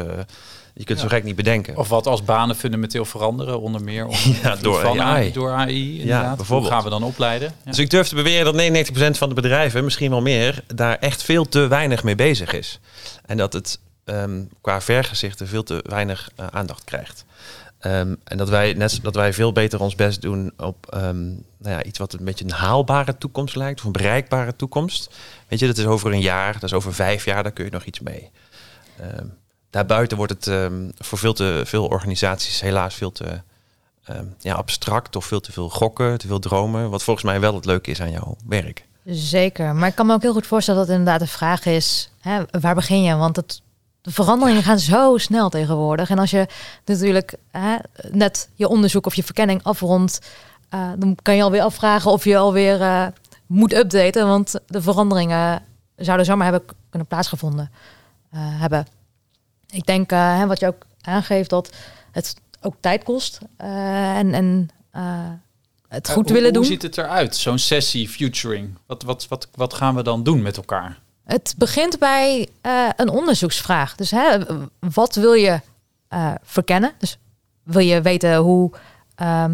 je 0.73 0.83
kunt 0.83 0.99
ja. 0.99 1.03
zo 1.03 1.07
gek 1.07 1.23
niet 1.23 1.35
bedenken. 1.35 1.77
Of 1.77 1.89
wat 1.89 2.07
als 2.07 2.23
banen 2.23 2.55
fundamenteel 2.55 3.05
veranderen, 3.05 3.61
onder 3.61 3.83
meer. 3.83 4.07
Ja, 4.43 4.55
door 4.55 4.81
van 4.81 5.01
AI. 5.01 5.31
Door 5.31 5.51
AI, 5.51 5.99
inderdaad. 5.99 6.23
Ja, 6.23 6.35
bijvoorbeeld. 6.35 6.69
Hoe 6.69 6.81
gaan 6.81 6.83
we 6.83 6.99
dan 6.99 7.03
opleiden? 7.03 7.53
Ja. 7.63 7.69
Dus 7.69 7.79
ik 7.79 7.89
durf 7.89 8.07
te 8.07 8.15
beweren 8.15 8.53
dat 8.53 8.87
99% 9.15 9.17
van 9.17 9.29
de 9.29 9.35
bedrijven, 9.35 9.83
misschien 9.83 10.09
wel 10.09 10.21
meer, 10.21 10.63
daar 10.67 10.97
echt 10.97 11.23
veel 11.23 11.47
te 11.47 11.67
weinig 11.67 12.03
mee 12.03 12.15
bezig 12.15 12.53
is. 12.53 12.79
En 13.25 13.37
dat 13.37 13.53
het 13.53 13.79
um, 14.05 14.49
qua 14.61 14.81
vergezichten 14.81 15.47
veel 15.47 15.63
te 15.63 15.83
weinig 15.87 16.29
aandacht 16.51 16.83
krijgt. 16.83 17.25
Ehm, 17.87 18.15
en 18.23 18.37
dat 18.37 18.49
wij, 18.49 18.73
net, 18.73 18.99
dat 19.01 19.15
wij 19.15 19.33
veel 19.33 19.51
beter 19.51 19.79
ons 19.79 19.95
best 19.95 20.21
doen 20.21 20.51
op 20.57 20.87
ehm, 20.89 21.25
nou 21.57 21.75
ja, 21.75 21.83
iets 21.83 21.99
wat 21.99 22.13
een 22.13 22.25
beetje 22.25 22.45
een 22.45 22.51
haalbare 22.51 23.17
toekomst 23.17 23.55
lijkt, 23.55 23.79
of 23.79 23.85
een 23.85 23.91
bereikbare 23.91 24.55
toekomst. 24.55 25.15
Weet 25.47 25.59
je, 25.59 25.67
dat 25.67 25.77
is 25.77 25.85
over 25.85 26.11
een 26.11 26.21
jaar, 26.21 26.53
dat 26.53 26.63
is 26.63 26.73
over 26.73 26.93
vijf 26.93 27.25
jaar, 27.25 27.43
daar 27.43 27.51
kun 27.51 27.65
je 27.65 27.71
nog 27.71 27.83
iets 27.83 27.99
mee. 27.99 28.31
Um, 29.19 29.33
daarbuiten 29.69 30.17
wordt 30.17 30.45
het 30.45 30.71
voor 30.97 31.17
veel 31.17 31.33
te 31.33 31.61
veel 31.65 31.87
organisaties 31.87 32.61
helaas 32.61 32.95
veel 32.95 33.11
te 33.11 33.41
ja, 34.39 34.53
abstract 34.53 35.15
of 35.15 35.25
veel 35.25 35.39
te 35.39 35.51
veel 35.51 35.69
gokken, 35.69 36.17
te 36.17 36.27
veel 36.27 36.39
dromen. 36.39 36.89
Wat 36.89 37.03
volgens 37.03 37.25
mij 37.25 37.39
wel 37.39 37.55
het 37.55 37.65
leuke 37.65 37.91
is 37.91 38.01
aan 38.01 38.11
jouw 38.11 38.35
werk. 38.47 38.85
Zeker, 39.05 39.75
maar 39.75 39.89
ik 39.89 39.95
kan 39.95 40.05
me 40.05 40.13
ook 40.13 40.21
heel 40.21 40.33
goed 40.33 40.47
voorstellen 40.47 40.79
dat 40.79 40.89
het 40.89 40.97
inderdaad 40.97 41.27
de 41.27 41.33
vraag 41.35 41.65
is, 41.65 42.11
hè, 42.19 42.41
waar 42.59 42.75
begin 42.75 43.03
je? 43.03 43.15
Want 43.15 43.35
het, 43.35 43.61
de 44.07 44.13
veranderingen 44.13 44.63
gaan 44.63 44.79
zo 44.79 45.17
snel 45.17 45.49
tegenwoordig. 45.49 46.09
En 46.09 46.19
als 46.19 46.31
je 46.31 46.47
natuurlijk 46.85 47.35
hè, 47.51 47.75
net 48.11 48.49
je 48.53 48.67
onderzoek 48.67 49.05
of 49.05 49.15
je 49.15 49.23
verkenning 49.23 49.63
afrondt, 49.63 50.19
uh, 50.73 50.89
dan 50.97 51.17
kan 51.21 51.35
je 51.35 51.43
alweer 51.43 51.61
afvragen 51.61 52.11
of 52.11 52.23
je 52.23 52.37
alweer 52.37 52.79
uh, 52.79 53.07
moet 53.45 53.73
updaten. 53.73 54.27
Want 54.27 54.59
de 54.67 54.81
veranderingen 54.81 55.63
zouden 55.95 56.25
zomaar 56.25 56.51
hebben 56.51 56.75
kunnen 56.89 57.07
plaatsgevonden 57.07 57.71
uh, 58.33 58.39
hebben. 58.41 58.87
Ik 59.69 59.85
denk, 59.85 60.09
hè, 60.09 60.47
wat 60.47 60.59
je 60.59 60.67
ook 60.67 60.85
aangeeft, 61.01 61.49
dat 61.49 61.75
het 62.11 62.35
ook 62.61 62.75
tijd 62.79 63.03
kost. 63.03 63.39
en 63.57 64.33
en 64.33 64.69
het 65.87 66.09
goed 66.09 66.29
willen 66.29 66.53
doen. 66.53 66.61
Hoe 66.61 66.71
ziet 66.71 66.81
het 66.81 66.97
eruit, 66.97 67.35
zo'n 67.35 67.59
sessie 67.59 68.09
futuring? 68.09 68.77
Wat, 68.85 69.03
wat, 69.03 69.27
wat, 69.27 69.47
wat 69.55 69.73
gaan 69.73 69.95
we 69.95 70.03
dan 70.03 70.23
doen 70.23 70.41
met 70.41 70.57
elkaar? 70.57 70.99
Het 71.27 71.53
begint 71.57 71.99
bij 71.99 72.47
uh, 72.61 72.89
een 72.95 73.09
onderzoeksvraag. 73.09 73.95
Dus 73.95 74.11
hè, 74.11 74.37
wat 74.79 75.15
wil 75.15 75.33
je 75.33 75.61
uh, 76.13 76.31
verkennen? 76.43 76.91
Dus 76.97 77.17
wil 77.63 77.81
je 77.81 78.01
weten 78.01 78.35
hoe 78.35 78.71
uh, 79.21 79.45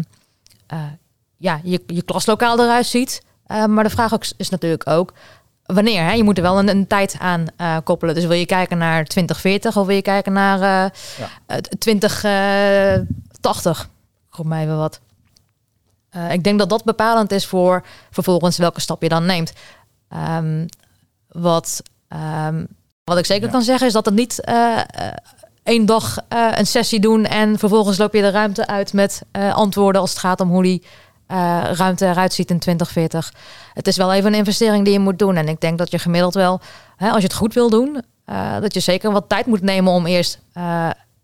ja, 1.36 1.60
je, 1.62 1.82
je 1.86 2.02
klaslokaal 2.02 2.60
eruit 2.60 2.86
ziet? 2.86 3.22
maar 3.68 3.84
de 3.84 3.90
vraag 3.90 4.14
ook, 4.14 4.24
is 4.36 4.48
natuurlijk 4.48 4.88
ook 4.88 5.12
wanneer. 5.64 6.02
Hè? 6.02 6.12
Je 6.12 6.22
moet 6.22 6.36
er 6.36 6.42
wel 6.42 6.58
een, 6.58 6.68
een 6.68 6.86
tijd 6.86 7.16
aan 7.18 7.46
koppelen. 7.84 8.14
Dus 8.14 8.24
wil 8.24 8.36
je 8.36 8.46
kijken 8.46 8.78
naar 8.78 9.04
2040 9.04 9.76
of 9.76 9.86
wil 9.86 9.96
je 9.96 10.02
kijken 10.02 10.32
naar 10.32 10.92
ja. 11.18 11.28
2080? 11.78 13.88
Roep 14.30 14.46
mij 14.46 14.62
even 14.62 14.76
wat. 14.76 15.00
ik 16.30 16.44
denk 16.44 16.58
dat 16.58 16.68
dat 16.68 16.84
bepalend 16.84 17.32
is 17.32 17.46
voor 17.46 17.84
vervolgens 18.10 18.56
welke 18.56 18.80
stap 18.80 19.02
je 19.02 19.08
dan 19.08 19.26
neemt. 19.26 19.52
Um, 20.12 20.66
wat, 21.34 21.82
um, 22.48 22.66
wat 23.04 23.18
ik 23.18 23.26
zeker 23.26 23.50
kan 23.50 23.62
zeggen 23.62 23.86
is 23.86 23.92
dat 23.92 24.04
het 24.04 24.14
niet 24.14 24.40
uh, 24.48 24.80
één 25.62 25.86
dag 25.86 26.18
uh, 26.32 26.48
een 26.54 26.66
sessie 26.66 27.00
doen 27.00 27.24
en 27.24 27.58
vervolgens 27.58 27.98
loop 27.98 28.14
je 28.14 28.20
de 28.20 28.30
ruimte 28.30 28.66
uit 28.66 28.92
met 28.92 29.22
antwoorden 29.32 30.00
als 30.00 30.10
het 30.10 30.18
gaat 30.18 30.40
om 30.40 30.48
hoe 30.48 30.62
die 30.62 30.82
ruimte 31.72 32.06
eruit 32.06 32.32
ziet 32.32 32.50
in 32.50 32.58
2040. 32.58 33.32
Het 33.72 33.86
is 33.86 33.96
wel 33.96 34.12
even 34.12 34.32
een 34.32 34.38
investering 34.38 34.84
die 34.84 34.92
je 34.92 34.98
moet 34.98 35.18
doen. 35.18 35.36
En 35.36 35.48
ik 35.48 35.60
denk 35.60 35.78
dat 35.78 35.90
je 35.90 35.98
gemiddeld 35.98 36.34
wel, 36.34 36.60
hè, 36.96 37.08
als 37.08 37.16
je 37.16 37.26
het 37.26 37.34
goed 37.34 37.54
wil 37.54 37.70
doen, 37.70 38.02
dat 38.60 38.74
je 38.74 38.80
zeker 38.80 39.12
wat 39.12 39.28
tijd 39.28 39.46
moet 39.46 39.62
nemen 39.62 39.92
om 39.92 40.06
eerst 40.06 40.38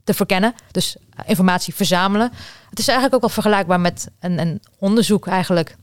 te 0.04 0.14
verkennen. 0.14 0.54
Dus 0.70 0.96
informatie 1.26 1.74
verzamelen. 1.74 2.30
Het 2.70 2.78
is 2.78 2.88
eigenlijk 2.88 3.14
ook 3.14 3.20
wel 3.20 3.42
vergelijkbaar 3.42 3.80
met 3.80 4.08
een, 4.20 4.38
een 4.38 4.62
onderzoek 4.78 5.26
eigenlijk. 5.26 5.76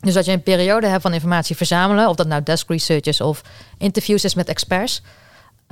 Dus 0.00 0.14
dat 0.14 0.24
je 0.24 0.32
een 0.32 0.42
periode 0.42 0.86
hebt 0.86 1.02
van 1.02 1.12
informatie 1.12 1.56
verzamelen, 1.56 2.08
of 2.08 2.16
dat 2.16 2.26
nou 2.26 2.42
desk 2.42 2.68
research 2.68 3.04
is 3.04 3.20
of 3.20 3.42
interviews 3.78 4.24
is 4.24 4.34
met 4.34 4.48
experts. 4.48 5.02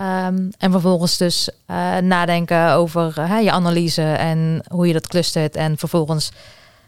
Um, 0.01 0.51
en 0.59 0.71
vervolgens 0.71 1.17
dus 1.17 1.49
uh, 1.71 1.97
nadenken 1.97 2.73
over 2.73 3.15
uh, 3.19 3.43
je 3.43 3.51
analyse 3.51 4.03
en 4.03 4.63
hoe 4.69 4.87
je 4.87 4.93
dat 4.93 5.07
clustert 5.07 5.57
en 5.57 5.79
vervolgens 5.79 6.31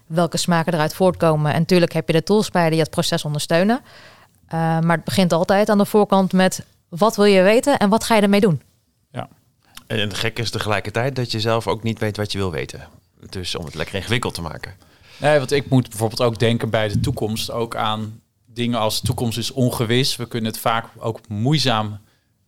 welke 0.07 0.37
smaken 0.37 0.75
eruit 0.75 0.95
voortkomen. 0.95 1.52
En 1.52 1.59
natuurlijk 1.59 1.92
heb 1.92 2.07
je 2.07 2.12
de 2.12 2.23
tools 2.23 2.50
bij 2.50 2.71
die 2.71 2.78
het 2.80 2.90
proces 2.90 3.25
ondersteunen. 3.25 3.80
Uh, 3.85 4.50
maar 4.80 4.97
het 4.97 5.04
begint 5.04 5.33
altijd 5.33 5.68
aan 5.68 5.78
de 5.78 5.85
voorkant 5.85 6.33
met 6.33 6.64
wat 6.88 7.16
wil 7.16 7.25
je 7.25 7.42
weten 7.42 7.78
en 7.78 7.88
wat 7.88 8.04
ga 8.04 8.14
je 8.14 8.23
ermee 8.23 8.40
doen. 8.40 8.62
Ja. 9.12 9.28
En 9.87 9.99
het 9.99 10.14
gekke 10.14 10.42
is 10.42 10.50
tegelijkertijd 10.50 11.16
dat 11.16 11.33
je 11.33 11.40
zelf 11.40 11.66
ook 11.66 11.83
niet 11.83 11.99
weet 11.99 12.16
wat 12.16 12.33
je 12.33 12.38
wil 12.38 12.50
weten. 12.50 12.88
Dus 13.28 13.57
om 13.57 13.64
het 13.64 13.75
lekker 13.75 13.95
ingewikkeld 13.95 14.35
te 14.35 14.42
maken. 14.42 14.75
Nee, 15.20 15.38
want 15.38 15.52
ik 15.52 15.68
moet 15.68 15.88
bijvoorbeeld 15.88 16.22
ook 16.22 16.38
denken 16.38 16.70
bij 16.70 16.88
de 16.88 17.00
toekomst 17.00 17.50
ook 17.50 17.76
aan 17.76 18.20
dingen 18.46 18.78
als 18.78 19.00
toekomst 19.00 19.38
is 19.38 19.50
ongewis. 19.50 20.16
We 20.16 20.28
kunnen 20.28 20.50
het 20.50 20.60
vaak 20.60 20.87
ook 20.98 21.28
moeizaam 21.28 22.00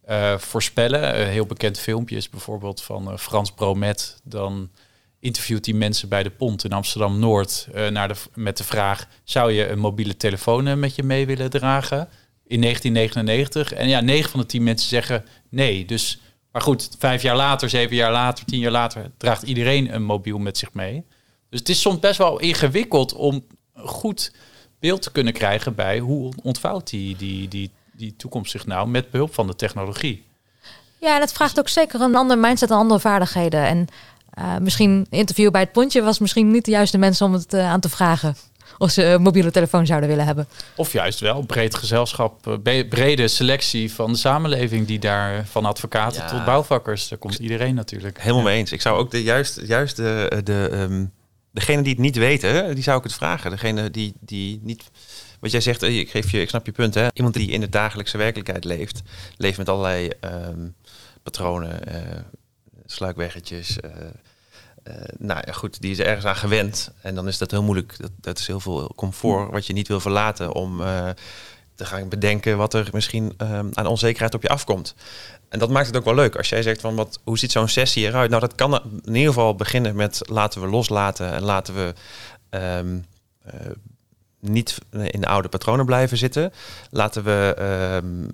uh, 0.09 0.39
voorspellen. 0.39 1.21
Een 1.21 1.29
heel 1.29 1.47
bekend 1.47 1.79
filmpje 1.79 2.17
is 2.17 2.29
bijvoorbeeld 2.29 2.83
van 2.83 3.11
uh, 3.11 3.17
Frans 3.17 3.53
Bromet. 3.53 4.21
Dan 4.25 4.71
interviewt 5.21 5.67
hij 5.67 5.75
mensen 5.75 6.09
bij 6.09 6.23
de 6.23 6.31
pont 6.31 6.65
in 6.65 6.73
Amsterdam-Noord 6.73 7.69
uh, 7.75 7.89
naar 7.89 8.09
de, 8.09 8.15
met 8.35 8.57
de 8.57 8.65
vraag... 8.65 9.07
zou 9.25 9.53
je 9.53 9.69
een 9.69 9.79
mobiele 9.79 10.17
telefoon 10.17 10.79
met 10.79 10.95
je 10.95 11.03
mee 11.03 11.27
willen 11.27 11.51
dragen 11.51 12.09
in 12.47 12.61
1999? 12.61 13.73
En 13.73 13.89
ja, 13.89 14.01
negen 14.01 14.31
van 14.31 14.41
de 14.41 14.47
tien 14.47 14.63
mensen 14.63 14.89
zeggen 14.89 15.25
nee. 15.49 15.85
Dus, 15.85 16.21
maar 16.53 16.63
goed, 16.63 16.89
vijf 16.99 17.23
jaar 17.23 17.37
later, 17.37 17.69
zeven 17.69 17.97
jaar 17.97 18.13
later, 18.13 18.45
tien 18.45 18.59
jaar 18.61 18.71
later... 18.71 19.11
draagt 19.17 19.43
iedereen 19.43 19.95
een 19.95 20.03
mobiel 20.03 20.39
met 20.39 20.59
zich 20.59 20.73
mee... 20.73 21.05
Dus 21.51 21.59
het 21.59 21.69
is 21.69 21.81
soms 21.81 21.99
best 21.99 22.19
wel 22.19 22.39
ingewikkeld 22.39 23.13
om 23.15 23.45
goed 23.75 24.33
beeld 24.79 25.03
te 25.03 25.13
kunnen 25.13 25.33
krijgen 25.33 25.75
bij 25.75 25.99
hoe 25.99 26.33
ontvouwt 26.43 26.91
die, 26.91 27.17
die, 27.17 27.49
die, 27.49 27.71
die 27.93 28.15
toekomst 28.17 28.51
zich 28.51 28.67
nou 28.67 28.89
met 28.89 29.11
behulp 29.11 29.35
van 29.35 29.47
de 29.47 29.57
technologie. 29.57 30.25
Ja, 30.99 31.15
en 31.15 31.21
het 31.21 31.33
vraagt 31.33 31.59
ook 31.59 31.69
zeker 31.69 32.01
een 32.01 32.15
ander 32.15 32.39
mindset 32.39 32.71
en 32.71 32.77
andere 32.77 33.01
vaardigheden. 33.01 33.67
En 33.67 33.87
uh, 34.39 34.57
misschien 34.59 35.07
interview 35.11 35.51
bij 35.51 35.61
het 35.61 35.73
pontje 35.73 36.03
was 36.03 36.19
misschien 36.19 36.51
niet 36.51 36.65
de 36.65 36.71
juiste 36.71 36.99
mensen 36.99 37.27
om 37.27 37.33
het 37.33 37.55
uh, 37.55 37.71
aan 37.71 37.81
te 37.81 37.89
vragen. 37.89 38.37
Of 38.79 38.91
ze 38.91 39.05
een 39.05 39.23
mobiele 39.23 39.51
telefoon 39.51 39.87
zouden 39.87 40.09
willen 40.09 40.25
hebben. 40.25 40.49
Of 40.77 40.93
juist 40.93 41.21
wel, 41.21 41.43
breed 41.43 41.75
gezelschap, 41.75 42.61
eh, 42.63 42.89
brede 42.89 43.29
selectie 43.29 43.93
van 43.93 44.13
de 44.13 44.19
samenleving 44.19 44.87
die 44.87 44.99
daar 44.99 45.47
van 45.47 45.65
advocaten 45.65 46.27
tot 46.27 46.45
bouwvakkers, 46.45 47.09
daar 47.09 47.19
komt 47.19 47.39
iedereen 47.39 47.75
natuurlijk. 47.75 48.21
Helemaal 48.21 48.43
mee 48.43 48.59
eens. 48.59 48.73
Ik 48.73 48.81
zou 48.81 48.99
ook 48.99 49.11
de 49.11 49.23
juist, 49.23 49.61
juist 49.67 49.97
de, 49.97 50.41
de 50.45 50.69
um 50.73 51.13
degene 51.51 51.83
die 51.83 51.93
het 51.93 52.03
niet 52.03 52.17
weten, 52.17 52.75
die 52.75 52.83
zou 52.83 52.99
ik 52.99 53.05
het 53.05 53.15
vragen. 53.15 53.51
Degene 53.51 53.91
die, 53.91 54.15
die 54.21 54.61
niet. 54.63 54.91
Wat 55.41 55.51
jij 55.51 55.61
zegt, 55.61 55.83
ik, 55.83 56.11
geef 56.11 56.31
je, 56.31 56.41
ik 56.41 56.49
snap 56.49 56.67
je 56.67 56.73
punt. 56.73 56.95
Hè? 56.95 57.09
Iemand 57.13 57.35
die 57.35 57.51
in 57.51 57.61
de 57.61 57.69
dagelijkse 57.69 58.19
werkelijkheid 58.19 58.65
leeft, 58.65 59.03
leeft 59.37 59.59
met 59.59 59.69
allerlei 59.69 60.11
um, 60.21 60.75
patronen, 61.23 61.81
uh, 61.89 61.95
sluikweggetjes. 62.87 63.79
Uh, 63.85 63.91
uh, 64.89 64.95
nou 65.19 65.43
ja, 65.47 65.53
goed, 65.53 65.81
die 65.81 65.91
is 65.91 65.99
ergens 65.99 66.25
aan 66.25 66.37
gewend. 66.37 66.93
En 67.03 67.15
dan 67.15 67.29
is 67.29 67.39
dat 67.39 67.51
heel 67.51 67.63
moeilijk. 67.63 67.95
Dat, 67.99 68.11
dat 68.21 68.39
is 68.39 68.47
heel 68.47 68.61
veel 68.61 68.93
comfort 68.97 69.51
wat 69.51 69.67
je 69.67 69.73
niet 69.73 69.89
wil 69.89 70.01
verlaten 70.01 70.53
om 70.55 70.83
te 71.81 71.87
gaan 71.87 72.09
bedenken 72.09 72.57
wat 72.57 72.75
er 72.75 72.89
misschien 72.93 73.35
um, 73.39 73.71
aan 73.73 73.87
onzekerheid 73.87 74.35
op 74.35 74.43
je 74.43 74.49
afkomt. 74.49 74.95
En 75.49 75.59
dat 75.59 75.71
maakt 75.71 75.87
het 75.87 75.97
ook 75.97 76.05
wel 76.05 76.15
leuk. 76.15 76.37
Als 76.37 76.49
jij 76.49 76.63
zegt 76.63 76.81
van 76.81 76.95
wat, 76.95 77.21
hoe 77.25 77.39
ziet 77.39 77.53
zo'n 77.53 77.69
sessie 77.69 78.07
eruit? 78.07 78.31
Nou, 78.31 78.41
dat 78.41 78.55
kan 78.55 78.75
in 79.05 79.15
ieder 79.15 79.33
geval 79.33 79.55
beginnen 79.55 79.97
met 79.97 80.21
laten 80.23 80.61
we 80.61 80.67
loslaten 80.67 81.33
en 81.33 81.43
laten 81.43 81.75
we 81.75 81.95
um, 82.51 83.05
uh, 83.47 83.53
niet 84.41 84.79
in 84.91 85.21
de 85.21 85.27
oude 85.27 85.49
patronen 85.49 85.87
blijven 85.87 86.17
zitten. 86.17 86.53
Laten 86.91 87.25
we 87.25 87.57
um, 88.03 88.27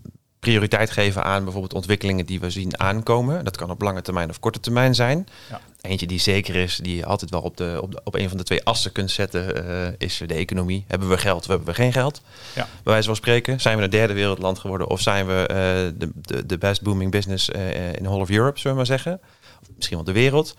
prioriteit 0.46 0.90
geven 0.90 1.24
aan 1.24 1.42
bijvoorbeeld 1.42 1.74
ontwikkelingen 1.74 2.26
die 2.26 2.40
we 2.40 2.50
zien 2.50 2.80
aankomen. 2.80 3.44
Dat 3.44 3.56
kan 3.56 3.70
op 3.70 3.82
lange 3.82 4.02
termijn 4.02 4.30
of 4.30 4.40
korte 4.40 4.60
termijn 4.60 4.94
zijn. 4.94 5.28
Ja. 5.50 5.60
Eentje 5.80 6.06
die 6.06 6.18
zeker 6.18 6.54
is, 6.54 6.76
die 6.82 6.96
je 6.96 7.06
altijd 7.06 7.30
wel 7.30 7.40
op, 7.40 7.56
de, 7.56 7.78
op, 7.82 7.92
de, 7.92 8.00
op 8.04 8.14
een 8.14 8.28
van 8.28 8.38
de 8.38 8.44
twee 8.44 8.64
assen 8.64 8.92
kunt 8.92 9.10
zetten, 9.10 9.66
uh, 9.66 9.88
is 9.98 10.22
de 10.26 10.34
economie. 10.34 10.84
Hebben 10.88 11.08
we 11.08 11.18
geld 11.18 11.42
of 11.42 11.46
hebben 11.46 11.66
we 11.66 11.74
geen 11.74 11.92
geld? 11.92 12.22
Ja. 12.54 12.62
Bij 12.62 12.92
wijze 12.92 13.06
van 13.06 13.16
spreken. 13.16 13.60
Zijn 13.60 13.76
we 13.76 13.82
een 13.82 13.90
derde 13.90 14.12
wereldland 14.12 14.58
geworden 14.58 14.88
of 14.88 15.00
zijn 15.00 15.26
we 15.26 15.40
uh, 15.42 15.56
de, 15.98 16.10
de, 16.14 16.46
de 16.46 16.58
best 16.58 16.82
booming 16.82 17.10
business 17.10 17.48
uh, 17.48 17.92
in 17.92 18.04
whole 18.04 18.22
of 18.22 18.30
Europe, 18.30 18.58
zullen 18.58 18.76
we 18.76 18.76
maar 18.76 18.98
zeggen? 18.98 19.20
Of 19.62 19.68
misschien 19.76 19.96
wel 19.96 20.06
de 20.06 20.12
wereld. 20.12 20.56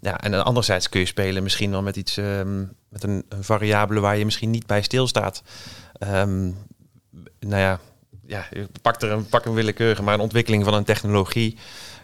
Ja, 0.00 0.20
en 0.20 0.30
dan 0.30 0.44
anderzijds 0.44 0.88
kun 0.88 1.00
je 1.00 1.06
spelen 1.06 1.42
misschien 1.42 1.70
wel 1.70 1.82
met 1.82 1.96
iets, 1.96 2.16
um, 2.16 2.72
met 2.88 3.02
een, 3.02 3.24
een, 3.28 3.44
variabele 3.44 4.00
waar 4.00 4.16
je 4.16 4.24
misschien 4.24 4.50
niet 4.50 4.66
bij 4.66 4.82
stilstaat. 4.82 5.42
Um, 6.00 6.56
nou 7.40 7.60
ja, 7.60 7.80
ja, 8.26 8.46
je 8.50 8.68
pakt 8.82 9.02
er 9.02 9.10
een, 9.10 9.26
pak 9.26 9.44
een 9.44 9.54
willekeurige, 9.54 10.02
maar 10.02 10.14
een 10.14 10.20
ontwikkeling 10.20 10.64
van 10.64 10.74
een 10.74 10.84
technologie 10.84 11.58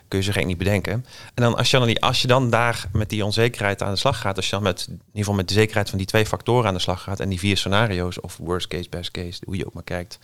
kun 0.08 0.18
je 0.18 0.24
zich 0.24 0.34
geen 0.34 0.46
niet 0.46 0.58
bedenken. 0.58 0.92
En 1.34 1.42
dan 1.42 1.56
als 1.56 1.70
je 1.70 1.78
dan, 1.78 1.98
als 1.98 2.22
je 2.22 2.26
dan 2.26 2.50
daar 2.50 2.88
met 2.92 3.08
die 3.08 3.24
onzekerheid 3.24 3.82
aan 3.82 3.92
de 3.92 3.98
slag 3.98 4.20
gaat, 4.20 4.36
als 4.36 4.44
je 4.44 4.50
dan 4.50 4.62
met, 4.62 4.86
in 4.88 4.92
ieder 4.92 5.08
geval 5.12 5.34
met 5.34 5.48
de 5.48 5.54
zekerheid 5.54 5.88
van 5.88 5.98
die 5.98 6.06
twee 6.06 6.26
factoren 6.26 6.68
aan 6.68 6.74
de 6.74 6.80
slag 6.80 7.02
gaat 7.02 7.20
en 7.20 7.28
die 7.28 7.38
vier 7.38 7.56
scenario's, 7.56 8.20
of 8.20 8.36
worst 8.36 8.66
case, 8.66 8.88
best 8.88 9.10
case, 9.10 9.42
hoe 9.44 9.56
je 9.56 9.66
ook 9.66 9.72
maar 9.74 9.82
kijkt, 9.82 10.18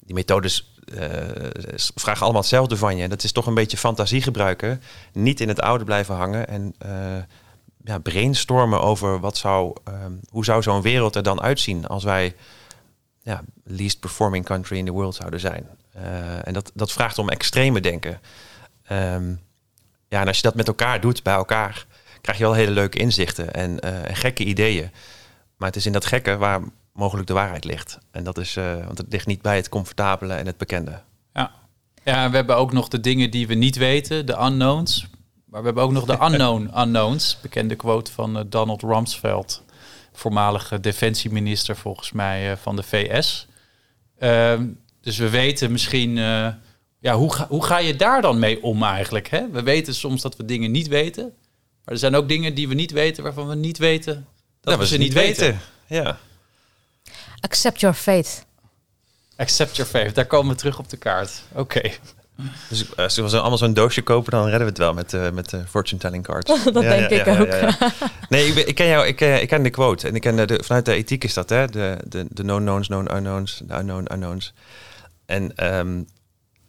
die 0.00 0.14
methodes 0.14 0.74
uh, 0.94 1.00
vragen 1.94 2.22
allemaal 2.22 2.40
hetzelfde 2.40 2.76
van 2.76 2.96
je. 2.96 3.08
Dat 3.08 3.22
is 3.22 3.32
toch 3.32 3.46
een 3.46 3.54
beetje 3.54 3.76
fantasie 3.76 4.22
gebruiken, 4.22 4.82
niet 5.12 5.40
in 5.40 5.48
het 5.48 5.60
oude 5.60 5.84
blijven 5.84 6.14
hangen 6.14 6.48
en 6.48 6.74
uh, 6.86 6.90
ja, 7.84 7.98
brainstormen 7.98 8.80
over 8.80 9.20
wat 9.20 9.36
zou, 9.36 9.76
um, 9.88 10.20
hoe 10.30 10.44
zou 10.44 10.62
zo'n 10.62 10.82
wereld 10.82 11.16
er 11.16 11.22
dan 11.22 11.40
uitzien 11.40 11.86
als 11.86 12.04
wij 12.04 12.34
ja, 13.22 13.42
least 13.64 14.00
performing 14.00 14.44
country 14.44 14.76
in 14.76 14.84
the 14.84 14.92
world 14.92 15.14
zouden 15.14 15.40
zijn. 15.40 15.68
Uh, 15.96 16.46
en 16.46 16.52
dat, 16.52 16.70
dat 16.74 16.92
vraagt 16.92 17.18
om 17.18 17.28
extreme 17.28 17.80
denken. 17.80 18.20
Um, 18.92 19.40
ja, 20.12 20.20
en 20.20 20.26
als 20.26 20.36
je 20.36 20.42
dat 20.42 20.54
met 20.54 20.66
elkaar 20.66 21.00
doet, 21.00 21.22
bij 21.22 21.34
elkaar, 21.34 21.86
krijg 22.20 22.38
je 22.38 22.44
wel 22.44 22.52
hele 22.52 22.70
leuke 22.70 22.98
inzichten 22.98 23.54
en, 23.54 23.80
eh, 23.80 24.08
en 24.08 24.16
gekke 24.16 24.44
ideeën. 24.44 24.90
Maar 25.56 25.68
het 25.68 25.76
is 25.76 25.86
in 25.86 25.92
dat 25.92 26.06
gekke 26.06 26.36
waar 26.36 26.60
mogelijk 26.92 27.26
de 27.26 27.32
waarheid 27.32 27.64
ligt. 27.64 27.98
En 28.10 28.24
dat 28.24 28.38
is, 28.38 28.56
eh, 28.56 28.86
want 28.86 28.98
het 28.98 29.06
ligt 29.10 29.26
niet 29.26 29.42
bij 29.42 29.56
het 29.56 29.68
comfortabele 29.68 30.34
en 30.34 30.46
het 30.46 30.56
bekende. 30.56 31.00
Ja. 31.32 31.50
ja, 32.04 32.30
we 32.30 32.36
hebben 32.36 32.56
ook 32.56 32.72
nog 32.72 32.88
de 32.88 33.00
dingen 33.00 33.30
die 33.30 33.46
we 33.46 33.54
niet 33.54 33.76
weten, 33.76 34.26
de 34.26 34.38
unknowns. 34.40 35.06
Maar 35.44 35.60
we 35.60 35.66
hebben 35.66 35.84
ook 35.84 35.92
nog 35.92 36.04
de 36.04 36.18
unknown 36.26 36.70
unknowns. 36.78 37.38
Bekende 37.42 37.74
quote 37.74 38.12
van 38.12 38.38
eh, 38.38 38.44
Donald 38.46 38.82
Rumsfeld, 38.82 39.62
voormalige 40.12 40.80
defensieminister 40.80 41.76
volgens 41.76 42.12
mij 42.12 42.50
eh, 42.50 42.56
van 42.56 42.76
de 42.76 42.82
VS. 42.82 43.46
Ehm, 44.18 44.66
dus 45.00 45.18
we 45.18 45.30
weten 45.30 45.72
misschien, 45.72 46.18
eh, 46.18 46.48
ja, 46.98 47.14
hoe 47.14 47.32
ga, 47.32 47.46
hoe 47.48 47.64
ga 47.64 47.78
je 47.78 47.96
daar 47.96 48.22
dan 48.22 48.38
mee 48.38 48.62
om 48.62 48.82
eigenlijk? 48.82 49.28
Hè? 49.28 49.50
We 49.50 49.62
weten 49.62 49.94
soms 49.94 50.22
dat 50.22 50.36
we 50.36 50.44
dingen 50.44 50.70
niet 50.70 50.88
weten. 50.88 51.24
Maar 51.84 51.94
er 51.94 52.00
zijn 52.00 52.14
ook 52.14 52.28
dingen 52.28 52.54
die 52.54 52.68
we 52.68 52.74
niet 52.74 52.90
weten 52.90 53.22
waarvan 53.22 53.48
we 53.48 53.54
niet 53.54 53.78
weten 53.78 54.26
dat 54.60 54.78
we 54.78 54.86
ze 54.86 54.98
niet 54.98 55.12
weten. 55.12 55.60
Ja. 55.86 56.18
Accept 57.40 57.80
your 57.80 57.96
fate. 57.96 58.30
Accept 59.36 59.76
your 59.76 59.90
fate. 59.90 60.12
Daar 60.12 60.26
komen 60.26 60.52
we 60.52 60.58
terug 60.58 60.78
op 60.78 60.88
de 60.88 60.96
kaart. 60.96 61.42
Oké. 61.52 61.90
Dus 62.68 62.94
eh, 62.94 62.96
als 63.04 63.16
we 63.16 63.38
allemaal 63.40 63.58
zo'n 63.58 63.74
doosje 63.74 64.02
kopen, 64.02 64.30
dan 64.32 64.42
redden 64.42 64.60
we 64.60 64.66
het 64.68 64.78
wel 64.78 64.94
met, 64.94 65.14
eh, 65.14 65.30
met 65.30 65.50
de 65.50 65.66
fortune 65.66 66.00
telling 66.00 66.24
cards. 66.24 66.64
Dat 66.72 66.82
denk 66.82 67.10
ik 67.10 67.26
ook. 67.26 67.48
Nee, 68.28 68.46
ik, 68.46 68.54
ben- 68.54 68.68
ik 68.68 68.74
ken 68.74 68.86
jou, 68.86 69.06
ik, 69.06 69.20
eh, 69.20 69.42
ik 69.42 69.48
ken 69.48 69.62
de 69.62 69.70
quote. 69.70 70.08
En 70.08 70.14
ik 70.14 70.20
ken 70.20 70.36
de, 70.36 70.44
de- 70.46 70.62
vanuit 70.64 70.84
de 70.84 70.92
ethiek 70.94 71.24
is 71.24 71.34
dat, 71.34 71.48
hè? 71.48 71.66
De, 71.66 71.96
de, 72.08 72.26
de 72.28 72.42
known 72.42 72.62
knowns, 72.62 72.86
known 72.86 73.14
unknowns, 73.14 73.60
de 73.64 73.74
unknown 73.74 74.12
unknowns. 74.12 74.52
En 75.26 75.56
ehm, 75.56 76.02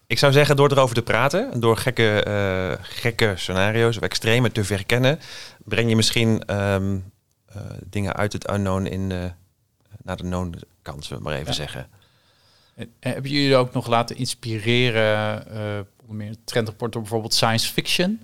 ik 0.07 0.17
zou 0.19 0.31
zeggen, 0.31 0.55
door 0.55 0.71
erover 0.71 0.95
te 0.95 1.01
praten, 1.01 1.51
en 1.51 1.59
door 1.59 1.77
gekke, 1.77 2.23
eh, 2.23 2.85
gekke 2.85 3.33
scenario's 3.35 3.97
of 3.97 4.03
extreme 4.03 4.51
te 4.51 4.63
verkennen, 4.63 5.19
breng 5.65 5.89
je 5.89 5.95
misschien 5.95 6.45
ehm, 6.45 6.97
eh, 7.45 7.61
dingen 7.89 8.13
uit 8.15 8.33
het 8.33 8.49
unknown 8.51 8.85
in 8.85 9.11
eh, 9.11 9.17
naar 10.03 10.17
de 10.17 10.23
known 10.23 10.53
kant, 10.81 11.05
zullen 11.05 11.23
we 11.23 11.29
maar 11.29 11.37
even 11.37 11.47
Ja. 11.47 11.53
zeggen. 11.53 11.87
En 12.75 12.93
Hebben 12.99 13.31
jullie 13.31 13.55
ook 13.55 13.73
nog 13.73 13.87
laten 13.87 14.15
inspireren, 14.17 15.47
eh 15.51 15.79
onder 16.01 16.15
meer 16.15 16.35
trendrapport 16.43 16.91
door 16.91 17.01
bijvoorbeeld 17.01 17.33
science 17.33 17.73
fiction? 17.73 18.21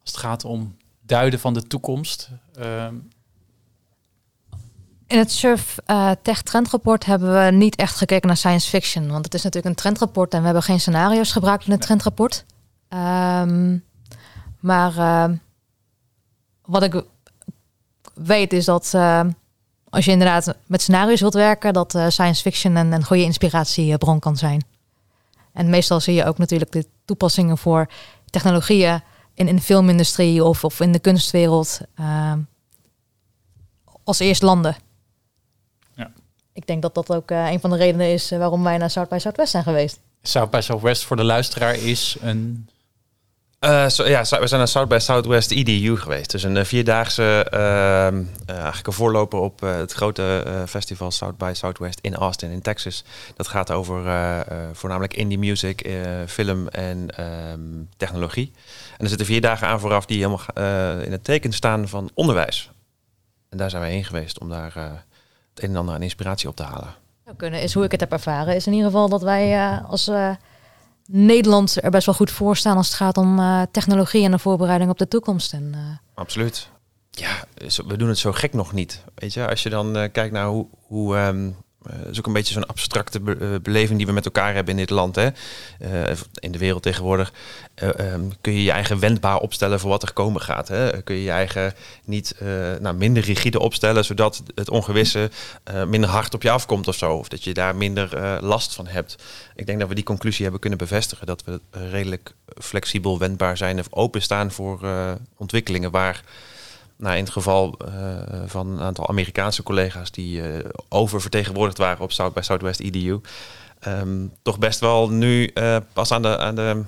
Als 0.00 0.10
het 0.10 0.16
gaat 0.16 0.44
om 0.44 0.76
duiden 1.00 1.40
van 1.40 1.54
de 1.54 1.62
toekomst. 1.62 2.28
Ehm, 2.54 2.94
In 5.06 5.18
het 5.18 5.32
Surf 5.32 5.78
eh, 5.86 6.10
Tech 6.22 6.42
Trendrapport 6.42 7.04
hebben 7.04 7.44
we 7.44 7.50
niet 7.50 7.76
echt 7.76 7.96
gekeken 7.96 8.26
naar 8.26 8.36
science 8.36 8.68
fiction. 8.68 9.08
Want 9.10 9.24
het 9.24 9.34
is 9.34 9.42
natuurlijk 9.42 9.74
een 9.74 9.80
trendrapport 9.82 10.32
en 10.32 10.38
we 10.38 10.44
hebben 10.44 10.62
geen 10.62 10.80
scenario's 10.80 11.32
gebruikt 11.32 11.64
in 11.64 11.70
het 11.70 11.78
Nee. 11.78 11.88
trendrapport. 11.88 12.44
Ehm, 12.88 13.78
maar 14.60 14.92
wat 16.62 16.82
ik 16.82 17.04
weet 18.14 18.52
is 18.52 18.64
dat 18.64 18.94
eh, 18.94 19.24
als 19.96 20.04
je 20.04 20.10
inderdaad 20.10 20.54
met 20.66 20.82
scenario's 20.82 21.20
wilt 21.20 21.34
werken, 21.34 21.72
dat 21.72 21.94
eh, 21.94 22.08
science 22.08 22.42
fiction 22.42 22.76
een, 22.76 22.92
een 22.92 23.04
goede 23.04 23.22
inspiratiebron 23.22 24.18
kan 24.18 24.36
zijn. 24.36 24.64
En 25.52 25.70
meestal 25.70 26.00
zie 26.00 26.14
je 26.14 26.24
ook 26.24 26.38
natuurlijk 26.38 26.72
de 26.72 26.86
toepassingen 27.04 27.58
voor 27.58 27.86
technologieën 28.30 29.00
in, 29.34 29.48
in 29.48 29.56
de 29.56 29.62
filmindustrie 29.62 30.44
of, 30.44 30.64
of 30.64 30.80
in 30.80 30.92
de 30.92 30.98
kunstwereld 30.98 31.80
ehm, 31.94 32.38
als 34.04 34.18
eerst 34.18 34.42
landen. 34.42 34.76
Ja. 35.94 36.10
Ik 36.52 36.66
denk 36.66 36.82
dat 36.82 36.94
dat 36.94 37.12
ook 37.12 37.30
eh, 37.30 37.50
een 37.50 37.60
van 37.60 37.70
de 37.70 37.76
redenen 37.76 38.12
is 38.12 38.30
eh, 38.30 38.38
waarom 38.38 38.62
wij 38.62 38.78
naar 38.78 38.90
South 38.90 39.08
by 39.08 39.18
Southwest 39.18 39.50
zijn 39.50 39.62
geweest. 39.62 40.00
South 40.22 40.50
by 40.50 40.60
Southwest 40.60 41.04
voor 41.04 41.16
de 41.16 41.24
luisteraar 41.24 41.74
is 41.74 42.16
een... 42.20 42.68
Eh, 43.58 43.88
ja, 43.88 44.20
we 44.20 44.46
zijn 44.46 44.60
naar 44.60 44.68
South 44.68 44.88
by 44.88 44.98
Southwest 44.98 45.50
EDU 45.50 45.96
geweest. 45.96 46.30
Dus 46.30 46.42
een 46.42 46.56
eh, 46.56 46.64
vierdaagse, 46.64 47.46
ehm, 47.50 48.22
eh, 48.46 48.54
eigenlijk 48.54 48.86
een 48.86 48.92
voorloper 48.92 49.38
op 49.38 49.60
het 49.60 49.92
grote 49.92 50.44
festival 50.68 51.10
South 51.10 51.38
by 51.38 51.50
Southwest 51.54 51.98
in 52.00 52.14
Austin 52.14 52.50
in 52.50 52.60
Texas. 52.60 53.04
Dat 53.36 53.48
gaat 53.48 53.70
over 53.70 54.04
voornamelijk 54.72 55.14
indie 55.14 55.38
music, 55.38 55.90
film 56.26 56.68
en 56.68 57.10
ehm, 57.16 57.60
technologie. 57.96 58.52
En 58.96 59.02
er 59.02 59.08
zitten 59.08 59.26
vier 59.26 59.40
dagen 59.40 59.68
aan 59.68 59.80
vooraf 59.80 60.06
die 60.06 60.16
helemaal 60.16 61.02
in 61.02 61.12
het 61.12 61.24
teken 61.24 61.52
staan 61.52 61.88
van 61.88 62.10
onderwijs. 62.14 62.70
En 63.48 63.58
daar 63.58 63.70
zijn 63.70 63.82
wij 63.82 63.90
heen 63.90 64.04
geweest 64.04 64.38
om 64.38 64.48
daar 64.48 64.72
het 65.54 65.62
een 65.62 65.70
en 65.70 65.76
ander 65.76 65.94
aan 65.94 66.02
inspiratie 66.02 66.48
op 66.48 66.56
te 66.56 66.62
halen. 66.62 66.94
Zou 67.24 67.36
kunnen 67.36 67.62
is 67.62 67.74
hoe 67.74 67.84
ik 67.84 67.90
het 67.90 68.00
heb 68.00 68.12
ervaren. 68.12 68.54
Is 68.54 68.66
in 68.66 68.72
ieder 68.72 68.90
geval 68.90 69.08
dat 69.08 69.22
wij 69.22 69.70
als 69.88 70.10
Nederland 71.08 71.82
er 71.82 71.90
best 71.90 72.06
wel 72.06 72.14
goed 72.14 72.30
voor 72.30 72.56
staan 72.56 72.76
als 72.76 72.86
het 72.86 72.96
gaat 72.96 73.16
om 73.16 73.38
eh, 73.38 73.62
technologie 73.70 74.24
en 74.24 74.30
de 74.30 74.38
voorbereiding 74.38 74.90
op 74.90 74.98
de 74.98 75.08
toekomst. 75.08 75.52
En 75.52 75.70
eh, 75.74 75.80
Absoluut. 76.14 76.70
Ja, 77.10 77.44
we 77.86 77.96
doen 77.96 78.08
het 78.08 78.18
zo 78.18 78.32
gek 78.32 78.52
nog 78.52 78.72
niet. 78.72 79.04
Weet 79.14 79.34
je, 79.34 79.48
als 79.48 79.62
je 79.62 79.70
dan 79.70 79.96
eh, 79.96 80.12
kijkt 80.12 80.32
naar 80.32 80.46
hoe. 80.46 80.66
hoe 80.86 81.16
ehm, 81.16 81.50
eh, 81.90 81.96
het 81.98 82.10
is 82.10 82.18
ook 82.18 82.26
een 82.26 82.32
beetje 82.32 82.52
zo'n 82.52 82.66
abstracte 82.66 83.20
eh, 83.26 83.48
beleving 83.62 83.98
die 83.98 84.06
we 84.06 84.12
met 84.12 84.24
elkaar 84.24 84.54
hebben 84.54 84.72
in 84.72 84.80
dit 84.80 84.90
land. 84.90 85.16
Hè? 85.16 85.28
Eh, 85.78 86.16
in 86.38 86.52
de 86.52 86.58
wereld 86.58 86.82
tegenwoordig 86.82 87.32
eh, 87.74 87.98
ehm, 87.98 88.20
kun 88.40 88.52
je 88.52 88.62
je 88.62 88.70
eigen 88.70 88.98
wendbaar 88.98 89.38
opstellen 89.38 89.80
voor 89.80 89.90
wat 89.90 90.02
er 90.02 90.12
komen 90.12 90.40
gaat. 90.40 90.68
Hè? 90.68 91.02
Kun 91.02 91.14
je 91.14 91.22
je 91.22 91.30
eigen 91.30 91.74
niet 92.04 92.34
eh, 92.38 92.48
nou, 92.80 92.96
minder 92.96 93.22
rigide 93.22 93.60
opstellen, 93.60 94.04
zodat 94.04 94.42
het 94.54 94.70
ongewisse 94.70 95.30
eh, 95.64 95.84
minder 95.84 96.10
hard 96.10 96.34
op 96.34 96.42
je 96.42 96.50
afkomt 96.50 96.88
of 96.88 96.94
zo. 96.94 97.12
Of 97.12 97.28
dat 97.28 97.44
je 97.44 97.54
daar 97.54 97.76
minder 97.76 98.16
eh, 98.16 98.36
last 98.40 98.74
van 98.74 98.86
hebt. 98.86 99.16
Ik 99.54 99.66
denk 99.66 99.78
dat 99.78 99.88
we 99.88 99.94
die 99.94 100.04
conclusie 100.04 100.42
hebben 100.42 100.60
kunnen 100.60 100.78
bevestigen. 100.78 101.26
Dat 101.26 101.44
we 101.44 101.60
eh, 101.70 101.90
redelijk 101.90 102.34
flexibel 102.58 103.18
wendbaar 103.18 103.56
zijn 103.56 103.78
of 103.78 103.86
openstaan 103.90 104.50
voor 104.50 104.84
eh, 104.84 105.12
ontwikkelingen 105.36 105.90
waar 105.90 106.22
nou, 106.96 107.16
in 107.16 107.22
het 107.22 107.32
geval 107.32 107.74
eh, 107.78 108.42
van 108.46 108.66
een 108.66 108.80
aantal 108.80 109.08
Amerikaanse 109.08 109.62
collega's 109.62 110.10
die 110.10 110.42
eh, 110.42 110.68
oververtegenwoordigd 110.88 111.78
waren 111.78 112.02
op 112.02 112.12
South 112.12 112.34
by 112.34 112.40
Southwest 112.40 112.80
EDU, 112.80 113.20
ehm, 113.80 114.26
toch 114.42 114.58
best 114.58 114.80
wel 114.80 115.08
nu 115.08 115.46
eh, 115.46 115.76
pas 115.92 116.12
aan, 116.12 116.22
de, 116.22 116.38
aan, 116.38 116.54
de, 116.54 116.82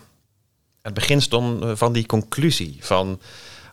het 0.83 0.95
begin 0.95 1.23
stond 1.23 1.79
van 1.79 1.93
die 1.93 2.07
conclusie 2.07 2.77
van, 2.81 3.21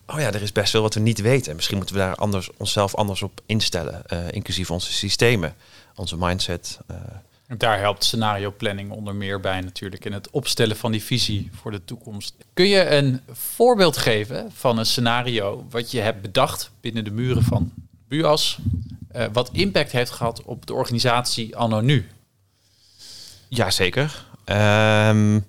oh 0.06 0.20
ja, 0.20 0.32
er 0.32 0.42
is 0.42 0.52
best 0.52 0.72
wel 0.72 0.82
wat 0.82 0.94
we 0.94 1.00
niet 1.00 1.20
weten. 1.20 1.54
Misschien 1.54 1.76
moeten 1.76 1.94
we 1.94 2.00
daar 2.00 2.14
anders, 2.14 2.50
onszelf 2.56 2.94
anders 2.94 3.22
op 3.22 3.40
instellen, 3.46 4.02
inclusief 4.30 4.70
onze 4.70 4.92
systemen, 4.92 5.54
onze 5.94 6.16
mindset. 6.18 6.78
Daar 7.48 7.78
helpt 7.78 8.04
scenario 8.04 8.52
planning 8.56 8.90
onder 8.90 9.14
meer 9.14 9.40
bij 9.40 9.60
natuurlijk 9.60 10.04
in 10.04 10.12
het 10.12 10.30
opstellen 10.30 10.76
van 10.76 10.92
die 10.92 11.02
visie 11.02 11.50
voor 11.52 11.70
de 11.70 11.84
toekomst. 11.84 12.34
Kun 12.54 12.68
je 12.68 12.90
een 12.90 13.20
voorbeeld 13.30 13.96
geven 13.96 14.52
van 14.52 14.78
een 14.78 14.86
scenario 14.86 15.66
wat 15.70 15.90
je 15.90 16.00
hebt 16.00 16.22
bedacht 16.22 16.70
binnen 16.80 17.04
de 17.04 17.10
muren 17.10 17.42
van 17.42 17.72
BUAS, 18.08 18.58
eh, 19.08 19.24
wat 19.32 19.50
impact 19.52 19.92
heeft 19.92 20.10
gehad 20.10 20.42
op 20.42 20.66
de 20.66 20.74
organisatie 20.74 21.56
anno 21.56 21.80
nu? 21.80 22.08
Jazeker. 23.48 24.24
Ehm 24.44 25.40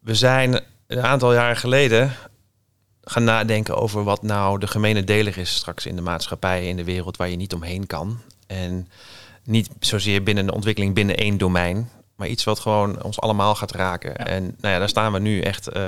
we 0.00 0.14
zijn 0.14 0.60
een 0.86 1.02
aantal 1.02 1.32
jaren 1.32 1.56
geleden 1.56 2.12
gaan 3.02 3.24
nadenken 3.24 3.76
over 3.76 4.04
wat 4.04 4.22
nou 4.22 4.58
de 4.58 4.66
gemene 4.66 5.04
deler 5.04 5.38
is 5.38 5.54
straks 5.54 5.86
in 5.86 5.96
de 5.96 6.02
maatschappij, 6.02 6.68
in 6.68 6.76
de 6.76 6.84
wereld 6.84 7.16
waar 7.16 7.28
je 7.28 7.36
niet 7.36 7.54
omheen 7.54 7.86
kan. 7.86 8.20
En 8.46 8.88
niet 9.50 9.68
zozeer 9.80 10.22
binnen 10.22 10.48
een 10.48 10.54
ontwikkeling 10.54 10.94
binnen 10.94 11.16
één 11.16 11.38
domein, 11.38 11.90
maar 12.16 12.28
iets 12.28 12.44
wat 12.44 12.58
gewoon 12.60 13.02
ons 13.02 13.20
allemaal 13.20 13.54
gaat 13.54 13.72
raken. 13.72 14.10
Ja. 14.16 14.26
En 14.26 14.42
nou 14.60 14.72
ja, 14.74 14.78
daar 14.78 14.88
staan 14.88 15.12
we 15.12 15.18
nu 15.18 15.40
echt 15.40 15.68
eh, 15.68 15.82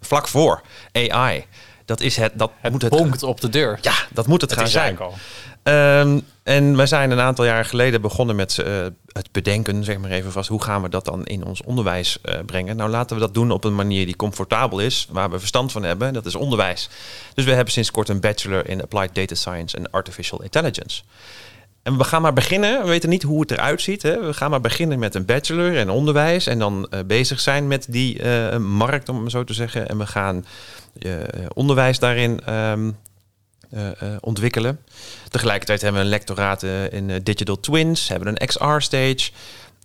vlak 0.00 0.28
voor. 0.28 0.62
AI. 0.92 1.44
Dat 1.84 2.00
is 2.00 2.16
het. 2.16 2.32
Dat 2.34 2.50
Het 2.60 2.72
moet 2.72 2.82
het. 2.82 2.90
bonkt 2.90 3.22
op 3.22 3.40
de 3.40 3.48
deur. 3.48 3.78
Ja, 3.82 3.94
dat 4.10 4.26
moet 4.26 4.40
het, 4.40 4.50
Het 4.50 4.58
gaan 4.58 4.68
zijn. 4.68 4.98
al. 4.98 5.14
Ehm, 5.62 6.20
en 6.42 6.76
we 6.76 6.86
zijn 6.86 7.10
een 7.10 7.20
aantal 7.20 7.44
jaar 7.44 7.64
geleden 7.64 8.00
begonnen 8.00 8.36
met 8.36 8.58
eh, 8.58 8.86
het 9.12 9.32
bedenken, 9.32 9.84
zeg 9.84 9.98
maar 9.98 10.10
even 10.10 10.32
vast, 10.32 10.48
hoe 10.48 10.62
gaan 10.62 10.82
we 10.82 10.88
dat 10.88 11.04
dan 11.04 11.24
in 11.24 11.44
ons 11.44 11.62
onderwijs 11.62 12.20
eh, 12.20 12.38
brengen? 12.46 12.76
Nou, 12.76 12.90
laten 12.90 13.16
we 13.16 13.22
dat 13.22 13.34
doen 13.34 13.50
op 13.50 13.64
een 13.64 13.74
manier 13.74 14.06
die 14.06 14.16
comfortabel 14.16 14.78
is, 14.78 15.06
waar 15.10 15.30
we 15.30 15.38
verstand 15.38 15.72
van 15.72 15.82
hebben. 15.82 16.12
Dat 16.12 16.26
is 16.26 16.34
onderwijs. 16.34 16.88
Dus 17.34 17.44
we 17.44 17.52
hebben 17.52 17.72
sinds 17.72 17.90
kort 17.90 18.08
een 18.08 18.20
bachelor 18.20 18.68
in 18.68 18.82
Applied 18.82 19.14
Data 19.14 19.34
Science 19.34 19.76
en 19.76 19.90
Artificial 19.90 20.42
Intelligence. 20.42 21.02
En 21.88 21.96
we 21.96 22.04
gaan 22.04 22.22
maar 22.22 22.32
beginnen. 22.32 22.82
We 22.82 22.88
weten 22.88 23.08
niet 23.08 23.22
hoe 23.22 23.40
het 23.40 23.50
eruit 23.50 23.82
ziet. 23.82 24.02
Hè. 24.02 24.26
We 24.26 24.32
gaan 24.32 24.50
maar 24.50 24.60
beginnen 24.60 24.98
met 24.98 25.14
een 25.14 25.24
bachelor 25.24 25.76
en 25.76 25.90
onderwijs. 25.90 26.46
En 26.46 26.58
dan 26.58 26.86
eh, 26.90 27.00
bezig 27.06 27.40
zijn 27.40 27.68
met 27.68 27.86
die 27.88 28.22
eh, 28.22 28.56
markt, 28.56 29.08
om 29.08 29.22
het 29.22 29.30
zo 29.30 29.44
te 29.44 29.52
zeggen. 29.54 29.88
En 29.88 29.98
we 29.98 30.06
gaan 30.06 30.44
eh, 30.98 31.12
onderwijs 31.54 31.98
daarin 31.98 32.40
ehm, 32.44 32.90
eh, 33.70 33.88
eh, 33.88 34.16
ontwikkelen. 34.20 34.80
Tegelijkertijd 35.28 35.80
hebben 35.80 36.00
we 36.00 36.06
een 36.06 36.12
lectoraat 36.12 36.62
in 36.90 37.20
Digital 37.22 37.60
Twins, 37.60 38.08
hebben 38.08 38.28
een 38.28 38.46
XR-stage. 38.46 39.30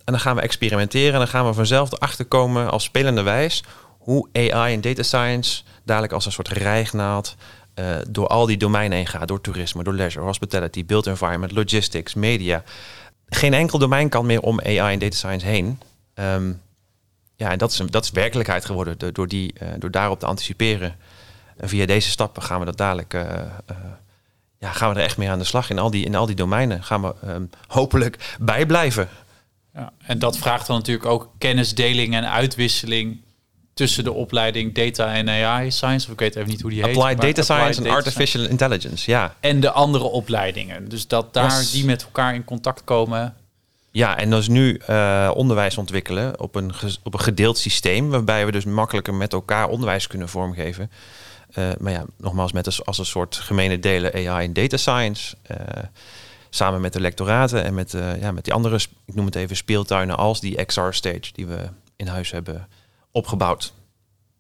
En 0.04 0.14
dan 0.14 0.20
gaan 0.20 0.36
we 0.36 0.42
experimenteren 0.42 1.14
en 1.14 1.20
dan 1.20 1.28
gaan 1.28 1.46
we 1.46 1.54
vanzelf 1.54 1.92
erachter 1.92 2.26
komen 2.26 2.72
als 2.72 2.84
spelende 2.84 3.22
wijs 3.22 3.64
hoe 3.98 4.28
AI 4.34 4.74
en 4.74 4.82
data 4.82 5.04
science 5.04 5.64
dadelijk 5.84 6.14
als 6.14 6.26
een 6.26 6.32
soort 6.32 6.48
rijgnaald 6.48 7.36
eh, 7.74 7.96
door 8.10 8.28
al 8.28 8.46
die 8.46 8.58
domeinen 8.58 8.98
heen 8.98 9.08
gaat. 9.08 9.28
Door 9.28 9.42
toerisme, 9.42 9.84
door 9.84 9.94
leisure, 9.94 10.26
hospitality, 10.26 10.86
built 10.86 11.08
environment, 11.08 11.52
logistics, 11.52 12.14
media. 12.14 12.64
Geen 13.30 13.54
enkel 13.54 13.80
domein 13.80 14.10
kan 14.10 14.26
meer 14.26 14.42
om 14.42 14.62
AI 14.62 14.94
en 14.94 15.00
data 15.00 15.16
science 15.16 15.46
heen. 15.46 15.80
Ehm, 16.14 16.54
ja, 17.36 17.52
en 17.52 17.58
dat 17.58 17.72
is, 17.72 17.78
dat 17.90 18.04
is 18.04 18.12
werkelijkheid 18.12 18.66
geworden 18.66 19.14
door, 19.14 19.28
die, 19.28 19.54
eh, 19.54 19.68
door 19.80 19.92
daarop 19.92 20.20
te 20.20 20.26
anticiperen. 20.26 20.96
En 21.58 21.70
via 21.70 21.86
deze 21.86 22.10
stappen 22.10 22.44
gaan 22.44 22.60
we 22.60 22.66
dat 22.66 22.78
dadelijk. 22.78 23.14
eh, 23.14 23.42
eh, 23.66 23.76
ja, 24.58 24.72
gaan 24.72 24.94
we 24.94 25.00
er 25.00 25.06
echt 25.06 25.18
mee 25.18 25.30
aan 25.30 25.40
de 25.40 25.46
slag 25.46 25.70
in 25.70 25.80
al 25.80 25.90
die, 25.90 26.06
in 26.06 26.16
al 26.16 26.26
die 26.26 26.36
domeinen. 26.36 26.84
Gaan 26.84 27.02
we 27.02 27.14
ehm, 27.22 27.44
hopelijk 27.68 28.36
bijblijven. 28.40 29.10
Ja, 29.74 29.92
en 29.98 30.20
dat 30.20 30.38
vraagt 30.38 30.68
dan 30.68 30.76
natuurlijk 30.76 31.06
ook 31.06 31.32
kennisdeling 31.38 32.14
en 32.14 32.30
uitwisseling 32.30 33.22
tussen 33.74 34.04
de 34.04 34.12
opleiding 34.12 34.74
Data 34.74 35.14
en 35.14 35.30
AI 35.30 35.72
Science. 35.72 36.06
Of 36.08 36.14
ik 36.14 36.20
weet 36.20 36.36
even 36.36 36.50
niet 36.50 36.62
hoe 36.62 36.70
die 36.72 36.84
heet. 36.84 36.98
Applied 36.98 37.22
Data 37.22 37.42
Science 37.42 37.84
en 37.84 37.90
Artificial 37.90 38.44
Intelligence. 38.44 39.12
Ja. 39.12 39.36
En 39.40 39.60
de 39.60 39.72
andere 39.72 40.04
opleidingen. 40.04 40.90
Dus 40.90 41.08
dat 41.08 41.34
daar 41.34 41.58
Yes. 41.58 41.72
die 41.72 41.86
met 41.86 42.04
elkaar 42.04 42.36
in 42.36 42.44
contact 42.44 42.84
komen. 42.84 43.36
Ja, 43.92 44.18
en 44.18 44.30
dus 44.30 44.48
nu 44.48 44.76
eh, 44.86 45.32
onderwijs 45.36 45.78
ontwikkelen 45.78 46.40
op 46.40 46.56
een, 46.56 46.72
op 47.04 47.14
een 47.14 47.20
gedeeld 47.20 47.58
systeem, 47.58 48.10
waarbij 48.10 48.46
we 48.46 48.52
dus 48.52 48.66
makkelijker 48.66 49.14
met 49.14 49.34
elkaar 49.34 49.68
onderwijs 49.70 50.08
kunnen 50.08 50.30
vormgeven. 50.30 50.92
Eh, 51.54 51.70
maar 51.80 51.92
ja, 51.92 52.06
nogmaals, 52.18 52.52
met 52.52 52.66
als, 52.66 52.86
als 52.86 52.98
een 52.98 53.06
soort 53.06 53.36
gemene 53.36 53.80
delen 53.80 54.14
AI 54.14 54.46
en 54.46 54.54
data 54.54 54.78
science. 54.78 55.36
eh, 55.44 55.58
samen 56.50 56.82
met 56.82 56.94
de 56.94 57.00
lectoraten 57.00 57.64
en 57.64 57.74
met, 57.74 57.96
ja, 58.20 58.32
met 58.32 58.44
die 58.44 58.54
andere, 58.54 58.76
ik 59.06 59.16
noem 59.16 59.26
het 59.26 59.36
even, 59.36 59.56
speeltuinen 59.56 60.18
als 60.18 60.40
die 60.40 60.66
XR-stage 60.66 61.32
die 61.34 61.46
we 61.46 61.58
in 61.96 62.08
huis 62.08 62.32
hebben 62.32 62.68
opgebouwd. 63.14 63.74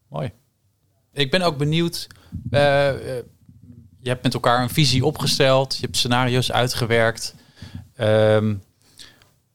Mooi. 0.07 0.31
Ik 1.13 1.31
ben 1.31 1.41
ook 1.41 1.57
benieuwd. 1.57 2.07
eh, 2.51 2.89
eh, 3.17 3.23
je 3.99 4.09
hebt 4.09 4.23
met 4.23 4.33
elkaar 4.33 4.61
een 4.61 4.69
visie 4.69 5.05
opgesteld. 5.05 5.75
Je 5.75 5.81
hebt 5.81 5.97
scenario's 5.97 6.51
uitgewerkt. 6.51 7.35
Ehm, 7.95 8.55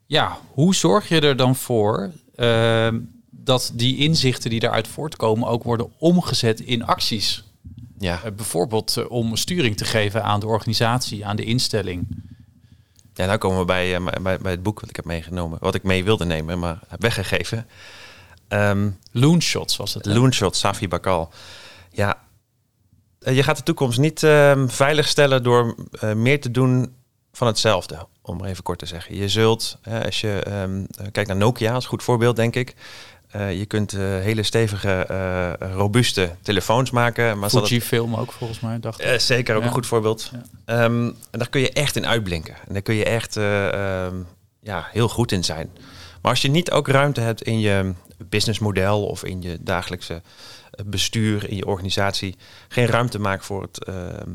ja, 0.06 0.38
hoe 0.50 0.74
zorg 0.74 1.08
je 1.08 1.20
er 1.20 1.36
dan 1.36 1.56
voor 1.56 2.10
ehm, 2.34 2.98
dat 3.30 3.70
die 3.74 3.96
inzichten 3.96 4.50
die 4.50 4.60
daaruit 4.60 4.88
voortkomen 4.88 5.48
ook 5.48 5.62
worden 5.62 5.92
omgezet 5.98 6.60
in 6.60 6.84
acties? 6.84 7.44
Ja, 7.98 8.22
Eh, 8.24 8.32
bijvoorbeeld 8.32 9.06
om 9.08 9.36
sturing 9.36 9.76
te 9.76 9.84
geven 9.84 10.22
aan 10.24 10.40
de 10.40 10.46
organisatie, 10.46 11.26
aan 11.26 11.36
de 11.36 11.44
instelling. 11.44 12.06
ja 13.14 13.26
nou 13.26 13.38
komen 13.38 13.58
we 13.58 13.64
bij, 13.64 14.00
bij, 14.22 14.38
bij 14.38 14.50
het 14.52 14.62
boek 14.62 14.80
wat 14.80 14.88
ik 14.90 14.96
heb 14.96 15.04
meegenomen, 15.04 15.58
wat 15.60 15.74
ik 15.74 15.82
mee 15.82 16.04
wilde 16.04 16.24
nemen, 16.24 16.58
maar 16.58 16.78
heb 16.88 17.00
weggegeven. 17.02 17.66
Ehm, 18.48 18.90
Loonshots 19.12 19.76
was 19.76 19.94
het. 19.94 20.04
hè? 20.04 20.14
Loonshot, 20.14 20.56
Safi 20.56 20.88
Bakal. 20.88 21.32
Ja, 21.90 22.18
eh, 23.20 23.36
je 23.36 23.42
gaat 23.42 23.56
de 23.56 23.62
toekomst 23.62 23.98
niet 23.98 24.22
ehm, 24.22 24.68
veiligstellen 24.68 25.42
door 25.42 25.74
eh, 26.00 26.12
meer 26.12 26.40
te 26.40 26.50
doen 26.50 26.94
van 27.32 27.46
hetzelfde. 27.46 28.06
Om 28.22 28.44
even 28.44 28.62
kort 28.62 28.78
te 28.78 28.86
zeggen. 28.86 29.16
Je 29.16 29.28
zult, 29.28 29.78
als 30.04 30.20
je 30.20 30.40
ehm, 30.42 30.84
eh, 30.98 31.06
kijkt 31.12 31.28
naar 31.28 31.36
Nokia, 31.38 31.72
als 31.74 31.86
goed 31.86 32.02
voorbeeld 32.02 32.36
denk 32.36 32.54
ik. 32.56 32.74
je 33.32 33.64
kunt 33.66 33.90
hele 33.92 34.42
stevige, 34.42 35.06
robuuste 35.60 36.36
telefoons 36.42 36.90
maken. 36.90 37.38
Maar 37.38 37.50
Fuji-film 37.50 38.14
ook 38.14 38.32
volgens 38.32 38.60
mij, 38.60 38.80
dacht 38.80 39.04
ik. 39.04 39.20
zeker 39.20 39.54
ook 39.54 39.60
Ja. 39.60 39.66
een 39.66 39.72
goed 39.74 39.86
voorbeeld. 39.86 40.30
Ja. 40.32 40.42
En 40.84 41.16
daar 41.30 41.48
kun 41.48 41.60
je 41.60 41.72
echt 41.72 41.96
in 41.96 42.06
uitblinken. 42.06 42.54
En 42.66 42.72
daar 42.72 42.82
kun 42.82 42.94
je 42.94 43.04
echt 43.04 43.34
ja, 44.60 44.88
heel 44.92 45.08
goed 45.08 45.32
in 45.32 45.44
zijn. 45.44 45.70
Maar 46.22 46.30
als 46.30 46.42
je 46.42 46.48
niet 46.50 46.70
ook 46.70 46.88
ruimte 46.88 47.20
hebt 47.20 47.42
in 47.42 47.60
je 47.60 47.92
businessmodel 48.24 49.06
of 49.06 49.24
in 49.24 49.42
je 49.42 49.58
dagelijkse 49.60 50.22
eh, 50.70 50.84
bestuur, 50.84 51.48
in 51.48 51.56
je 51.56 51.66
organisatie, 51.66 52.36
geen 52.68 52.86
ruimte 52.86 53.18
maakt 53.18 53.44
voor 53.44 53.62
het, 53.62 53.84
ehm, 53.84 54.30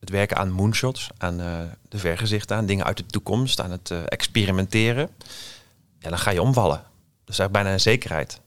het 0.00 0.10
werken 0.10 0.36
aan 0.36 0.50
moonshots, 0.50 1.08
aan 1.16 1.40
eh, 1.40 1.58
de 1.88 1.98
vergezichten, 1.98 2.56
aan 2.56 2.66
dingen 2.66 2.84
uit 2.84 2.96
de 2.96 3.06
toekomst, 3.06 3.60
aan 3.60 3.70
het 3.70 3.90
eh, 3.90 3.98
experimenteren, 4.06 5.10
ja, 5.98 6.08
dan 6.08 6.18
ga 6.18 6.30
je 6.30 6.42
omvallen. 6.42 6.82
Dat 7.24 7.34
is 7.34 7.38
eigenlijk 7.38 7.52
bijna 7.52 7.72
een 7.72 7.80
zekerheid. 7.80 8.40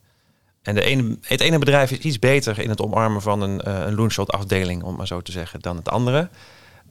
En 0.61 0.75
de 0.75 0.83
ene, 0.83 1.17
het 1.21 1.41
ene 1.41 1.59
bedrijf 1.59 1.91
is 1.91 1.97
iets 1.97 2.19
beter 2.19 2.59
in 2.59 2.69
het 2.69 2.81
omarmen 2.81 3.21
van 3.21 3.41
een, 3.41 3.87
een 3.87 3.95
loonshot 3.95 4.31
afdeling, 4.31 4.83
om 4.83 4.95
maar 4.95 5.07
zo 5.07 5.21
te 5.21 5.31
zeggen, 5.31 5.59
dan 5.59 5.75
het 5.75 5.89
andere. 5.89 6.29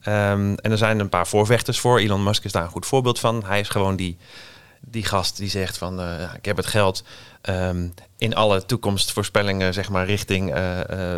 Ehm, 0.03 0.53
en 0.55 0.71
er 0.71 0.77
zijn 0.77 0.99
een 0.99 1.09
paar 1.09 1.27
voorvechters 1.27 1.79
voor. 1.79 1.99
Elon 1.99 2.23
Musk 2.23 2.43
is 2.43 2.51
daar 2.51 2.63
een 2.63 2.69
goed 2.69 2.85
voorbeeld 2.85 3.19
van. 3.19 3.43
Hij 3.45 3.59
is 3.59 3.69
gewoon 3.69 3.95
die, 3.95 4.17
die 4.85 5.03
gast 5.05 5.37
die 5.37 5.49
zegt 5.49 5.77
van 5.77 5.99
eh, 6.01 6.33
ik 6.37 6.45
heb 6.45 6.57
het 6.57 6.65
geld 6.65 7.03
ehm, 7.41 7.87
in 8.17 8.35
alle 8.35 8.65
toekomstvoorspellingen, 8.65 9.73
zeg 9.73 9.89
maar, 9.89 10.05
richting 10.05 10.53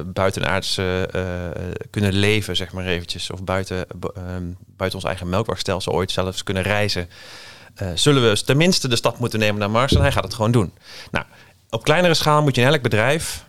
buitenaards 0.06 0.78
eh, 0.78 1.04
eh, 1.48 1.52
kunnen 1.90 2.14
leven, 2.14 2.56
zeg 2.56 2.72
maar 2.74 2.86
eventjes. 2.86 3.30
Of 3.32 3.44
buiten, 3.44 3.86
bu- 3.96 4.12
ehm, 4.16 4.44
buiten 4.76 5.00
ons 5.00 5.08
eigen 5.08 5.30
melkwegstelsel 5.30 5.94
ooit 5.94 6.12
zelfs 6.12 6.44
kunnen 6.44 6.64
reizen. 6.64 7.10
Zullen 7.94 8.30
we 8.30 8.44
tenminste 8.44 8.88
de 8.88 8.96
stap 8.96 9.20
moeten 9.20 9.40
nemen 9.40 9.60
naar 9.60 9.70
Mars? 9.72 9.94
En 9.94 10.02
hij 10.02 10.12
gaat 10.12 10.24
het 10.24 10.34
gewoon 10.34 10.52
doen. 10.52 10.74
Nou, 11.12 11.26
op 11.70 11.84
kleinere 11.84 12.14
schaal 12.14 12.42
moet 12.42 12.56
je 12.56 12.62
in 12.62 12.68
elk 12.68 12.82
bedrijf, 12.82 13.46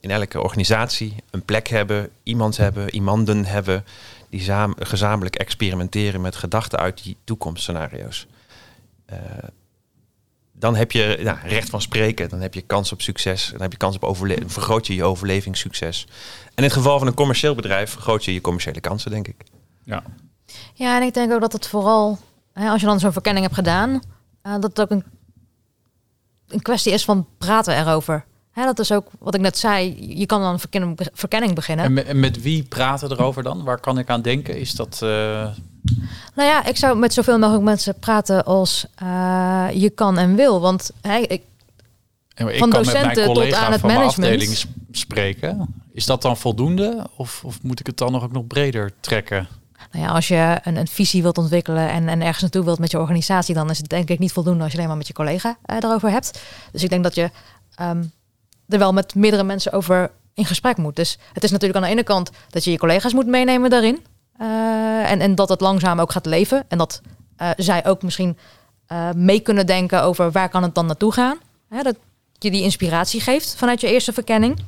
in 0.00 0.10
elke 0.10 0.40
organisatie, 0.42 1.14
een 1.30 1.44
plek 1.44 1.68
hebben, 1.68 2.08
iemand 2.22 2.56
hebben, 2.56 2.94
iemanden 2.94 3.44
hebben 3.44 3.84
die 4.30 4.50
gezamenlijk 4.78 5.36
experimenteren 5.36 6.20
met 6.20 6.36
gedachten 6.36 6.78
uit 6.78 7.02
die 7.02 7.16
toekomstscenario's. 7.24 8.26
Eh, 9.08 9.18
dan 10.52 10.76
heb 10.76 10.92
je 10.92 11.18
ja, 11.20 11.40
recht 11.44 11.70
van 11.70 11.80
spreken, 11.80 12.28
dan 12.28 12.40
heb 12.40 12.54
je 12.54 12.60
kans 12.60 12.92
op 12.92 13.02
succes, 13.02 13.48
dan 13.50 13.60
heb 13.60 13.72
je 13.72 13.78
kans 13.78 13.96
op 13.96 14.04
overleving, 14.04 14.52
vergroot 14.52 14.86
je 14.86 14.94
je 14.94 15.04
overlevingssucces. 15.04 16.06
En 16.44 16.54
in 16.54 16.62
het 16.62 16.72
geval 16.72 16.98
van 16.98 17.06
een 17.06 17.14
commercieel 17.14 17.54
bedrijf 17.54 17.90
vergroot 17.90 18.24
je 18.24 18.32
je 18.32 18.40
commerciële 18.40 18.80
kansen, 18.80 19.10
denk 19.10 19.28
ik. 19.28 19.36
Ja. 19.84 20.02
Ja, 20.74 20.96
en 20.96 21.06
ik 21.06 21.14
denk 21.14 21.32
ook 21.32 21.40
dat 21.40 21.52
het 21.52 21.66
vooral, 21.66 22.18
hè, 22.52 22.68
als 22.68 22.80
je 22.80 22.86
dan 22.86 23.00
zo'n 23.00 23.12
verkenning 23.12 23.44
hebt 23.44 23.58
gedaan, 23.58 24.02
eh, 24.42 24.52
dat 24.52 24.62
het 24.62 24.80
ook 24.80 24.90
een, 24.90 25.04
een 26.48 26.62
kwestie 26.62 26.92
is 26.92 27.04
van 27.04 27.26
praten 27.38 27.78
erover. 27.78 28.24
Hè, 28.58 28.64
dat 28.64 28.78
is 28.78 28.92
ook 28.92 29.06
wat 29.18 29.34
ik 29.34 29.40
net 29.40 29.58
zei. 29.58 29.96
Je 30.18 30.26
kan 30.26 30.40
dan 30.40 30.52
een 30.52 30.58
verkenning, 30.58 30.98
verkenning 31.12 31.54
beginnen. 31.54 31.84
En, 31.84 31.92
met, 31.92 32.06
en 32.06 32.20
met 32.20 32.42
wie 32.42 32.62
praten 32.62 33.10
erover 33.12 33.42
dan? 33.42 33.64
Waar 33.64 33.80
kan 33.80 33.98
ik 33.98 34.08
aan 34.08 34.22
denken? 34.22 34.58
Is 34.58 34.74
dat... 34.74 34.98
eh, 35.02 35.08
Nou 36.34 36.48
ja, 36.48 36.64
ik 36.64 36.76
zou 36.76 36.98
met 36.98 37.12
zoveel 37.12 37.38
mogelijk 37.38 37.64
mensen 37.64 37.98
praten 37.98 38.44
als 38.44 38.86
eh, 38.96 39.66
je 39.72 39.90
kan 39.90 40.18
en 40.18 40.34
wil. 40.34 40.60
Want 40.60 40.90
hè, 41.00 41.16
ik, 41.16 41.30
ik 41.30 41.42
Van 42.34 42.46
kan 42.46 42.68
met 42.68 42.70
mijn 42.70 42.84
docenten 42.84 43.24
tot 43.24 43.34
collega 43.34 43.64
aan 43.64 43.72
het 43.72 43.80
van 43.80 43.88
mijn 43.90 44.00
management. 44.00 44.32
afdeling 44.32 44.56
s- 44.56 44.66
spreken. 44.90 45.82
Is 45.92 46.06
dat 46.06 46.22
dan 46.22 46.36
voldoende? 46.36 47.06
Of, 47.16 47.42
of 47.44 47.62
moet 47.62 47.80
ik 47.80 47.86
het 47.86 47.96
dan 47.98 48.12
nog 48.12 48.22
ook 48.22 48.32
nog 48.32 48.46
breder 48.46 48.92
trekken? 49.00 49.48
nou 49.92 50.04
ja, 50.04 50.10
als 50.10 50.28
je 50.28 50.58
een, 50.62 50.76
een 50.76 50.86
visie 50.86 51.22
wilt 51.22 51.38
ontwikkelen 51.38 51.90
en, 51.90 52.08
en 52.08 52.20
ergens 52.20 52.40
naartoe 52.40 52.64
wilt 52.64 52.78
met 52.78 52.90
je 52.90 52.98
organisatie, 52.98 53.54
dan 53.54 53.70
is 53.70 53.78
het 53.78 53.88
denk 53.88 54.08
ik 54.08 54.18
niet 54.18 54.32
voldoende 54.32 54.62
als 54.62 54.70
je 54.72 54.76
alleen 54.76 54.88
maar 54.88 54.96
met 54.98 55.06
je 55.06 55.12
collega 55.12 55.56
eh, 55.64 55.76
erover 55.80 56.10
hebt. 56.10 56.40
Dus 56.72 56.82
ik 56.82 56.90
denk 56.90 57.02
dat 57.02 57.14
je 57.14 57.30
ehm, 57.74 58.02
er 58.68 58.78
wel 58.78 58.92
met 58.92 59.14
meerdere 59.14 59.42
mensen 59.42 59.72
over 59.72 60.10
in 60.34 60.44
gesprek 60.44 60.76
moet. 60.76 60.96
Dus 60.96 61.18
het 61.32 61.44
is 61.44 61.50
natuurlijk 61.50 61.78
aan 61.78 61.84
de 61.84 61.94
ene 61.94 62.02
kant 62.02 62.30
dat 62.50 62.64
je 62.64 62.70
je 62.70 62.78
collega's 62.78 63.12
moet 63.12 63.26
meenemen 63.26 63.70
daarin. 63.70 64.06
Eh, 64.38 65.10
en, 65.10 65.20
en 65.20 65.34
dat 65.34 65.48
het 65.48 65.60
langzaam 65.60 66.00
ook 66.00 66.12
gaat 66.12 66.26
leven. 66.26 66.64
En 66.68 66.78
dat 66.78 67.00
eh, 67.36 67.50
zij 67.56 67.86
ook 67.86 68.02
misschien 68.02 68.38
eh, 68.86 69.10
mee 69.12 69.40
kunnen 69.40 69.66
denken 69.66 70.02
over 70.02 70.30
waar 70.30 70.48
kan 70.48 70.62
het 70.62 70.74
dan 70.74 70.86
naartoe 70.86 71.12
gaan. 71.12 71.38
Dat 71.68 71.96
je 72.32 72.50
die 72.50 72.62
inspiratie 72.62 73.20
geeft 73.20 73.54
vanuit 73.56 73.80
je 73.80 73.92
eerste 73.92 74.12
verkenning. 74.12 74.58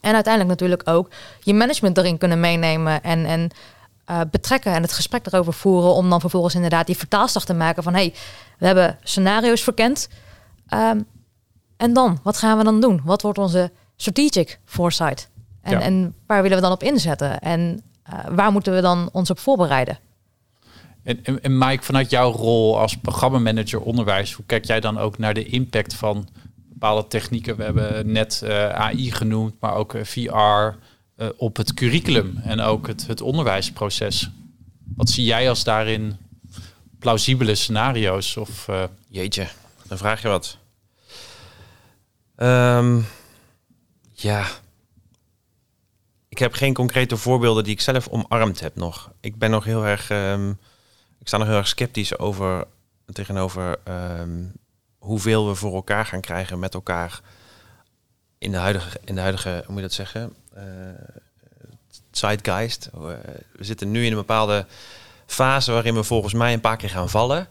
En 0.00 0.14
uiteindelijk 0.14 0.60
natuurlijk 0.60 0.88
ook 0.88 1.10
je 1.40 1.54
management 1.54 1.98
erin 1.98 2.18
kunnen 2.18 2.40
meenemen 2.40 3.02
en, 3.02 3.24
en 3.24 3.50
betrekken 4.30 4.72
en 4.72 4.82
het 4.82 4.92
gesprek 4.92 5.26
erover 5.26 5.52
voeren. 5.52 5.94
Om 5.94 6.10
dan 6.10 6.20
vervolgens 6.20 6.54
inderdaad 6.54 6.86
die 6.86 6.96
vertaalslag 6.96 7.44
te 7.44 7.54
maken 7.54 7.82
van 7.82 7.94
hey, 7.94 8.14
we 8.58 8.66
hebben 8.66 8.98
scenario's 9.02 9.62
verkend. 9.62 10.08
Ehm, 10.68 11.00
en 11.82 11.92
dan, 11.92 12.18
wat 12.22 12.36
gaan 12.36 12.58
we 12.58 12.64
dan 12.64 12.80
doen? 12.80 13.00
Wat 13.04 13.22
wordt 13.22 13.38
onze 13.38 13.70
strategic 13.96 14.58
foresight? 14.64 15.28
En, 15.62 15.72
Ja. 15.72 15.80
en 15.80 16.14
waar 16.26 16.42
willen 16.42 16.56
we 16.56 16.62
dan 16.62 16.72
op 16.72 16.82
inzetten? 16.82 17.40
En 17.40 17.82
eh, 18.02 18.18
waar 18.30 18.52
moeten 18.52 18.74
we 18.74 18.80
dan 18.80 19.08
ons 19.12 19.30
op 19.30 19.38
voorbereiden? 19.38 19.98
En, 21.02 21.24
en, 21.24 21.42
en 21.42 21.58
Mike, 21.58 21.82
vanuit 21.82 22.10
jouw 22.10 22.32
rol 22.32 22.78
als 22.78 22.96
programmamanager 22.96 23.80
onderwijs, 23.80 24.32
hoe 24.32 24.44
kijk 24.46 24.64
jij 24.64 24.80
dan 24.80 24.98
ook 24.98 25.18
naar 25.18 25.34
de 25.34 25.44
impact 25.44 25.94
van 25.94 26.28
bepaalde 26.68 27.08
technieken? 27.08 27.56
We 27.56 27.62
hebben 27.62 28.12
net 28.12 28.42
eh, 28.42 28.68
AI 28.68 29.10
genoemd, 29.12 29.54
maar 29.60 29.74
ook 29.74 29.94
eh, 29.94 30.04
VR 30.04 30.76
eh, 31.16 31.28
op 31.36 31.56
het 31.56 31.74
curriculum 31.74 32.40
en 32.44 32.60
ook 32.60 32.86
het, 32.86 33.06
het 33.06 33.20
onderwijsproces. 33.20 34.30
Wat 34.96 35.10
zie 35.10 35.24
jij 35.24 35.48
als 35.48 35.64
daarin 35.64 36.16
plausibele 36.98 37.54
scenario's? 37.54 38.36
Of, 38.36 38.68
eh, 38.68 38.82
Jeetje, 39.08 39.46
dan 39.88 39.98
vraag 39.98 40.22
je 40.22 40.28
wat. 40.28 40.58
Ehm, 42.36 43.00
ja. 44.12 44.46
Ik 46.28 46.38
heb 46.38 46.52
geen 46.52 46.74
concrete 46.74 47.16
voorbeelden 47.16 47.64
die 47.64 47.72
ik 47.72 47.80
zelf 47.80 48.08
omarmd 48.08 48.60
heb 48.60 48.76
nog. 48.76 49.10
Ik 49.20 49.38
ben 49.38 49.50
nog 49.50 49.64
heel 49.64 49.86
erg. 49.86 50.10
ehm, 50.10 50.50
ik 51.18 51.28
sta 51.28 51.36
nog 51.36 51.46
heel 51.46 51.56
erg 51.56 51.68
sceptisch 51.68 52.18
over 52.18 52.66
tegenover 53.12 53.78
ehm, 53.84 54.44
hoeveel 54.98 55.48
we 55.48 55.54
voor 55.54 55.74
elkaar 55.74 56.06
gaan 56.06 56.20
krijgen 56.20 56.58
met 56.58 56.74
elkaar 56.74 57.20
in 58.38 58.50
de 58.50 58.56
huidige, 58.56 59.00
in 59.04 59.14
de 59.14 59.20
huidige 59.20 59.48
hoe 59.48 59.64
moet 59.66 59.76
je 59.76 59.82
dat 59.82 59.92
zeggen? 59.92 60.34
Eh 60.54 60.62
zeitgeist. 62.10 62.90
Eh, 62.94 63.00
we 63.52 63.64
zitten 63.64 63.90
nu 63.90 64.04
in 64.04 64.10
een 64.10 64.18
bepaalde 64.18 64.66
fase 65.26 65.72
waarin 65.72 65.94
we 65.94 66.02
volgens 66.02 66.34
mij 66.34 66.52
een 66.52 66.60
paar 66.60 66.76
keer 66.76 66.90
gaan 66.90 67.08
vallen. 67.08 67.46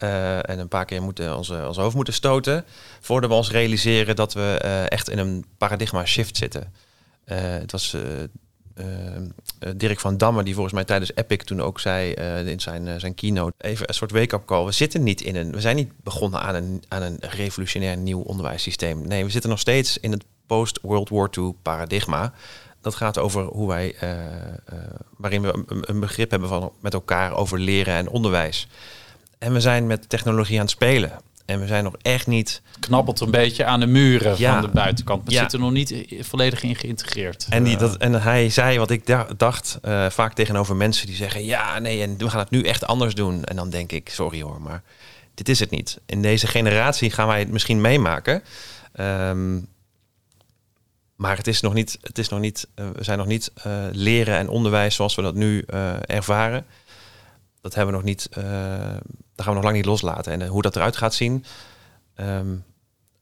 Eh, 0.00 0.36
en 0.36 0.58
een 0.58 0.68
paar 0.68 0.84
keer 0.84 1.02
moeten 1.02 1.36
onze, 1.36 1.64
ons 1.66 1.76
hoofd 1.76 1.94
moeten 1.94 2.14
stoten. 2.14 2.64
Voordat 3.00 3.30
we 3.30 3.36
ons 3.36 3.50
realiseren 3.50 4.16
dat 4.16 4.32
we 4.32 4.58
eh, 4.62 4.90
echt 4.90 5.10
in 5.10 5.18
een 5.18 5.44
paradigma 5.58 6.04
shift 6.04 6.36
zitten. 6.36 6.72
eh, 7.24 7.36
het 7.40 7.72
was 7.72 7.96
Dirk 9.76 10.00
van 10.00 10.16
Damme 10.16 10.42
die 10.42 10.54
volgens 10.54 10.74
mij 10.74 10.84
tijdens 10.84 11.14
Epic 11.14 11.36
toen 11.44 11.60
ook 11.60 11.80
zei 11.80 12.12
in 12.44 12.60
zijn, 12.60 13.00
zijn 13.00 13.14
keynote, 13.14 13.54
even 13.58 13.88
een 13.88 13.94
soort 13.94 14.10
wake-up 14.10 14.44
call. 14.44 14.64
We 14.64 14.72
zitten 14.72 15.02
niet 15.02 15.20
in 15.20 15.36
een, 15.36 15.52
we 15.52 15.60
zijn 15.60 15.76
niet 15.76 15.92
begonnen 16.02 16.40
aan 16.40 16.54
een, 16.54 16.82
aan 16.88 17.02
een 17.02 17.16
revolutionair 17.20 17.96
nieuw 17.96 18.20
onderwijssysteem. 18.20 19.06
Nee, 19.06 19.24
we 19.24 19.30
zitten 19.30 19.50
nog 19.50 19.58
steeds 19.58 19.98
in 19.98 20.12
het 20.12 20.24
post-World 20.46 21.08
War 21.08 21.28
II 21.38 21.54
paradigma. 21.62 22.32
Dat 22.80 22.94
gaat 22.94 23.18
over 23.18 23.44
hoe 23.44 23.68
wij, 23.68 23.94
waarin 25.16 25.42
we 25.42 25.64
een, 25.66 25.90
een 25.90 26.00
begrip 26.00 26.30
hebben 26.30 26.48
van 26.48 26.72
met 26.80 26.94
elkaar 26.94 27.32
over 27.32 27.58
leren 27.58 27.94
en 27.94 28.08
onderwijs. 28.08 28.68
En 29.40 29.52
we 29.52 29.60
zijn 29.60 29.86
met 29.86 30.08
technologie 30.08 30.56
aan 30.56 30.62
het 30.62 30.70
spelen. 30.70 31.12
En 31.46 31.60
we 31.60 31.66
zijn 31.66 31.84
nog 31.84 31.94
echt 32.02 32.26
niet. 32.26 32.62
Knabbelt 32.80 33.20
een 33.20 33.30
beetje 33.30 33.64
aan 33.64 33.80
de 33.80 33.86
muren 33.86 34.34
Ja. 34.38 34.52
van 34.52 34.62
de 34.62 34.68
buitenkant. 34.76 35.24
Maar 35.24 35.32
Ja. 35.32 35.42
zit 35.42 35.52
er 35.52 35.58
nog 35.58 35.70
niet 35.70 36.04
volledig 36.20 36.62
in 36.62 36.76
geïntegreerd. 36.76 37.46
En, 37.50 37.64
die, 37.64 37.74
Eh, 37.74 37.80
dat, 37.80 37.96
en 37.96 38.22
hij 38.22 38.50
zei 38.50 38.78
wat 38.78 38.90
ik 38.90 39.06
da- 39.06 39.26
dacht, 39.36 39.78
eh, 39.82 40.10
vaak 40.10 40.32
tegenover 40.34 40.76
mensen 40.76 41.06
die 41.06 41.16
zeggen: 41.16 41.44
Ja, 41.44 41.78
nee, 41.78 42.02
en 42.02 42.18
we 42.18 42.30
gaan 42.30 42.38
het 42.38 42.50
nu 42.50 42.62
echt 42.62 42.86
anders 42.86 43.14
doen. 43.14 43.44
En 43.44 43.56
dan 43.56 43.70
denk 43.70 43.92
ik: 43.92 44.08
Sorry 44.08 44.42
hoor, 44.42 44.60
maar 44.60 44.82
dit 45.34 45.48
is 45.48 45.60
het 45.60 45.70
niet. 45.70 45.98
In 46.06 46.22
deze 46.22 46.46
generatie 46.46 47.10
gaan 47.10 47.26
wij 47.26 47.38
het 47.38 47.50
misschien 47.50 47.80
meemaken. 47.80 48.42
Ehm, 48.92 49.54
maar 51.16 51.36
het 51.36 51.46
is 51.46 51.60
nog 51.60 51.74
niet, 51.74 51.98
het 52.02 52.18
is 52.18 52.28
nog 52.28 52.40
niet 52.40 52.68
eh, 52.74 52.84
we 52.94 53.04
zijn 53.04 53.18
nog 53.18 53.26
niet 53.26 53.52
leren 53.92 54.36
en 54.36 54.48
onderwijs 54.48 54.94
zoals 54.94 55.14
we 55.14 55.22
dat 55.22 55.34
nu 55.34 55.64
ervaren. 56.06 56.66
Dat 57.60 57.74
hebben 57.74 57.94
we 57.94 58.00
nog 58.00 58.08
niet, 58.08 58.28
gaan 59.42 59.48
we 59.48 59.54
nog 59.54 59.64
lang 59.64 59.76
niet 59.76 59.84
loslaten. 59.84 60.32
En 60.32 60.42
eh, 60.42 60.48
hoe 60.48 60.62
dat 60.62 60.76
eruit 60.76 60.96
gaat 60.96 61.14
zien, 61.14 61.44
ehm, 62.14 62.54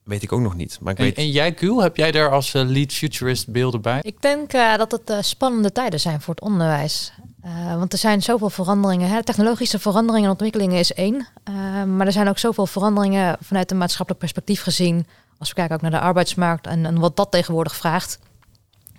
weet 0.04 0.22
ik 0.22 0.32
ook 0.32 0.40
nog 0.40 0.54
niet. 0.54 0.78
Maar 0.80 0.92
ik 0.92 0.98
en, 0.98 1.04
weet, 1.04 1.16
en 1.16 1.30
jij, 1.30 1.52
Kuul, 1.52 1.82
heb 1.82 1.96
jij 1.96 2.10
daar 2.10 2.30
als 2.30 2.54
eh, 2.54 2.62
lead 2.66 2.92
futurist 2.92 3.48
beelden 3.48 3.80
bij? 3.80 3.98
Ik 4.02 4.22
denk 4.22 4.52
eh, 4.52 4.76
dat 4.76 4.92
het 4.92 5.24
spannende 5.24 5.72
tijden 5.72 6.00
zijn 6.00 6.20
voor 6.20 6.34
het 6.34 6.44
onderwijs. 6.44 7.12
Eh, 7.48 7.76
want 7.76 7.92
er 7.92 7.98
zijn 7.98 8.22
zoveel 8.22 8.50
veranderingen. 8.50 9.08
Hè. 9.08 9.22
Technologische 9.22 9.78
veranderingen 9.78 10.24
en 10.24 10.30
ontwikkelingen 10.30 10.78
is 10.78 10.92
één. 10.92 11.26
Eh, 11.44 11.84
maar 11.84 12.06
er 12.06 12.12
zijn 12.12 12.28
ook 12.28 12.38
zoveel 12.38 12.66
veranderingen 12.66 13.36
vanuit 13.40 13.70
een 13.70 13.78
maatschappelijk 13.78 14.20
perspectief 14.20 14.62
gezien. 14.62 15.06
Als 15.38 15.48
we 15.48 15.54
kijken 15.54 15.74
ook 15.74 15.82
naar 15.82 15.90
de 15.90 16.00
arbeidsmarkt 16.00 16.66
en, 16.66 16.86
en 16.86 16.98
wat 16.98 17.16
dat 17.16 17.30
tegenwoordig 17.30 17.76
vraagt. 17.76 18.18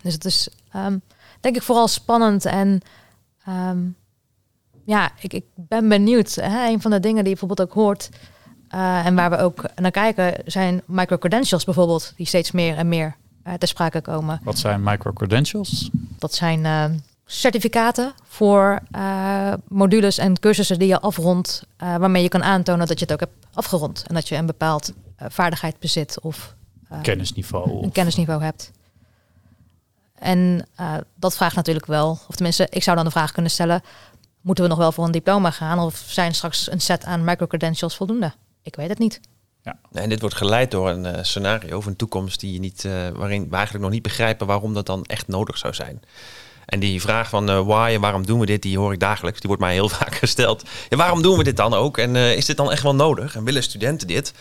Dus 0.02 0.14
het 0.14 0.26
is 0.26 0.50
ehm, 0.72 0.98
denk 1.40 1.56
ik 1.56 1.62
vooral 1.62 1.88
spannend. 1.88 2.46
En 2.46 2.82
ehm, 3.46 3.80
ja, 4.90 5.12
ik, 5.20 5.34
ik 5.34 5.44
ben 5.56 5.90
benieuwd. 5.90 6.36
Hè. 6.36 6.68
Een 6.68 6.82
van 6.82 6.92
de 6.92 7.00
dingen 7.00 7.24
die 7.24 7.34
je 7.34 7.40
bijvoorbeeld 7.40 7.70
ook 7.70 7.76
hoort... 7.76 8.10
eh, 8.68 9.06
en 9.06 9.16
waar 9.16 9.30
we 9.30 9.38
ook 9.38 9.64
naar 9.76 9.92
kijken 9.92 10.44
zijn 10.46 10.82
microcredentials 10.86 11.64
bijvoorbeeld. 11.64 12.14
Die 12.16 12.26
steeds 12.26 12.52
meer 12.52 12.78
en 12.78 12.88
meer 12.88 13.16
eh, 13.44 13.54
ter 13.54 13.68
sprake 13.68 14.02
komen. 14.02 14.40
Wat 14.44 14.58
zijn 14.58 14.84
microcredentials? 14.84 15.90
Dat 16.20 16.34
zijn 16.34 16.66
eh, 16.66 16.86
certificaten 17.26 18.14
voor 18.24 18.80
modules 19.68 20.18
en 20.18 20.40
cursussen 20.40 20.80
die 20.80 20.88
je 20.88 21.00
afrondt, 21.00 21.66
waarmee 21.78 22.24
je 22.24 22.30
kan 22.30 22.44
aantonen 22.44 22.88
dat 22.88 23.00
je 23.00 23.06
het 23.06 23.14
ook 23.14 23.20
hebt 23.20 23.46
afgerond 23.54 24.04
en 24.08 24.14
dat 24.16 24.28
je 24.28 24.36
een 24.36 24.46
bepaald 24.46 24.94
vaardigheid 25.18 25.80
bezit 25.80 26.20
of 26.22 26.56
Kennisniveau. 27.02 27.84
een 27.84 27.92
kennisniveau 27.92 28.44
hebt. 28.44 28.72
En 30.20 30.68
dat 31.16 31.36
vraagt 31.36 31.56
natuurlijk 31.56 31.86
wel, 31.86 32.20
of 32.28 32.36
tenminste, 32.36 32.68
ik 32.70 32.84
zou 32.84 32.96
dan 32.96 33.06
de 33.06 33.12
vraag 33.12 33.32
kunnen 33.32 33.52
stellen: 33.52 33.82
moeten 34.50 34.68
we 34.68 34.76
nog 34.76 34.80
wel 34.80 34.92
voor 34.92 35.06
een 35.06 35.12
diploma 35.12 35.52
gaan, 35.52 35.80
of 35.80 36.04
zijn 36.08 36.36
straks 36.36 36.72
een 36.72 36.82
set 36.82 37.06
aan 37.06 37.24
microcredentials 37.24 37.96
voldoende? 37.96 38.34
Ik 38.64 38.76
weet 38.76 38.90
het 38.90 39.00
niet. 39.00 39.20
En 39.92 40.10
dit 40.10 40.22
wordt 40.22 40.36
geleid 40.36 40.72
door 40.72 40.90
een 40.90 41.06
eh, 41.06 41.24
scenario 41.24 41.78
of 41.78 41.86
een 41.86 41.96
toekomst 41.96 42.40
die 42.40 42.54
je 42.54 42.60
niet, 42.60 42.86
eh, 42.86 42.92
waarin 43.14 43.50
we 43.50 43.56
eigenlijk 43.56 43.84
nog 43.84 43.94
niet 43.94 44.04
begrijpen 44.04 44.48
waarom 44.48 44.74
dat 44.74 44.86
dan 44.86 45.04
echt 45.04 45.28
nodig 45.28 45.58
zou 45.58 45.74
zijn. 45.74 46.02
En 46.66 46.80
die 46.80 47.02
vraag 47.02 47.30
van 47.30 47.50
eh 47.50 47.66
why 47.66 47.92
en 47.94 48.02
waarom 48.02 48.26
doen 48.26 48.40
we 48.40 48.46
dit, 48.46 48.62
die 48.62 48.78
hoor 48.78 48.94
ik 48.94 49.00
dagelijks. 49.00 49.40
Die 49.40 49.48
wordt 49.48 49.64
mij 49.64 49.74
heel 49.74 49.90
vaak 50.00 50.16
gesteld. 50.16 50.64
Ja, 50.90 50.98
waarom 50.98 51.22
doen 51.22 51.38
we 51.38 51.44
dit 51.44 51.58
dan 51.58 51.74
ook? 51.74 51.98
En 51.98 52.16
eh, 52.16 52.36
is 52.36 52.46
dit 52.46 52.58
dan 52.58 52.72
echt 52.72 52.84
wel 52.84 52.96
nodig? 52.96 53.36
En 53.36 53.44
willen 53.44 53.64
studenten 53.64 54.08
dit? 54.08 54.34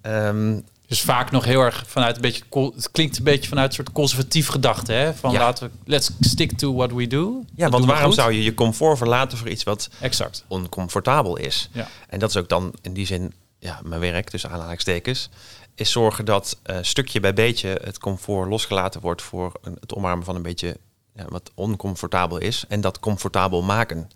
Ehm, 0.00 0.60
Dus 0.86 1.00
vaak 1.00 1.30
nog 1.30 1.44
heel 1.44 1.60
erg 1.60 1.84
vanuit 1.86 2.16
een 2.16 2.22
beetje... 2.22 2.42
Het 2.74 2.90
klinkt 2.90 3.18
een 3.18 3.24
beetje 3.24 3.48
vanuit 3.48 3.68
een 3.68 3.74
soort 3.74 3.92
conservatief 3.92 4.48
gedachte. 4.48 4.92
Hè? 4.92 5.14
Van 5.14 5.32
Ja. 5.32 5.38
laten 5.38 5.66
we... 5.66 5.72
Let's 5.84 6.10
stick 6.20 6.58
to 6.58 6.74
what 6.74 6.92
we 6.92 7.06
do. 7.06 7.32
Dat 7.32 7.44
ja, 7.54 7.68
want 7.68 7.84
waarom 7.84 8.12
zou 8.12 8.32
je 8.32 8.42
je 8.42 8.54
comfort 8.54 8.98
verlaten 8.98 9.38
voor 9.38 9.48
iets 9.48 9.62
wat 9.62 9.90
Exact. 10.00 10.44
oncomfortabel 10.48 11.36
is? 11.36 11.68
Ja. 11.72 11.88
En 12.08 12.18
dat 12.18 12.30
is 12.30 12.36
ook 12.36 12.48
dan 12.48 12.74
in 12.82 12.92
die 12.92 13.06
zin 13.06 13.34
ja, 13.58 13.80
mijn 13.84 14.00
werk, 14.00 14.30
tussen 14.30 14.50
aanhalingstekens. 14.50 15.28
Is 15.74 15.90
zorgen 15.90 16.24
dat 16.24 16.58
eh, 16.62 16.76
stukje 16.80 17.20
bij 17.20 17.34
beetje 17.34 17.80
het 17.84 17.98
comfort 17.98 18.48
losgelaten 18.48 19.00
wordt 19.00 19.22
voor 19.22 19.52
een, 19.62 19.76
het 19.80 19.94
omarmen 19.94 20.24
van 20.24 20.34
een 20.34 20.42
beetje 20.42 20.76
ja, 21.14 21.24
wat 21.28 21.50
oncomfortabel 21.54 22.38
is. 22.38 22.64
En 22.68 22.80
dat 22.80 23.00
comfortabel 23.00 23.62
maken. 23.62 24.10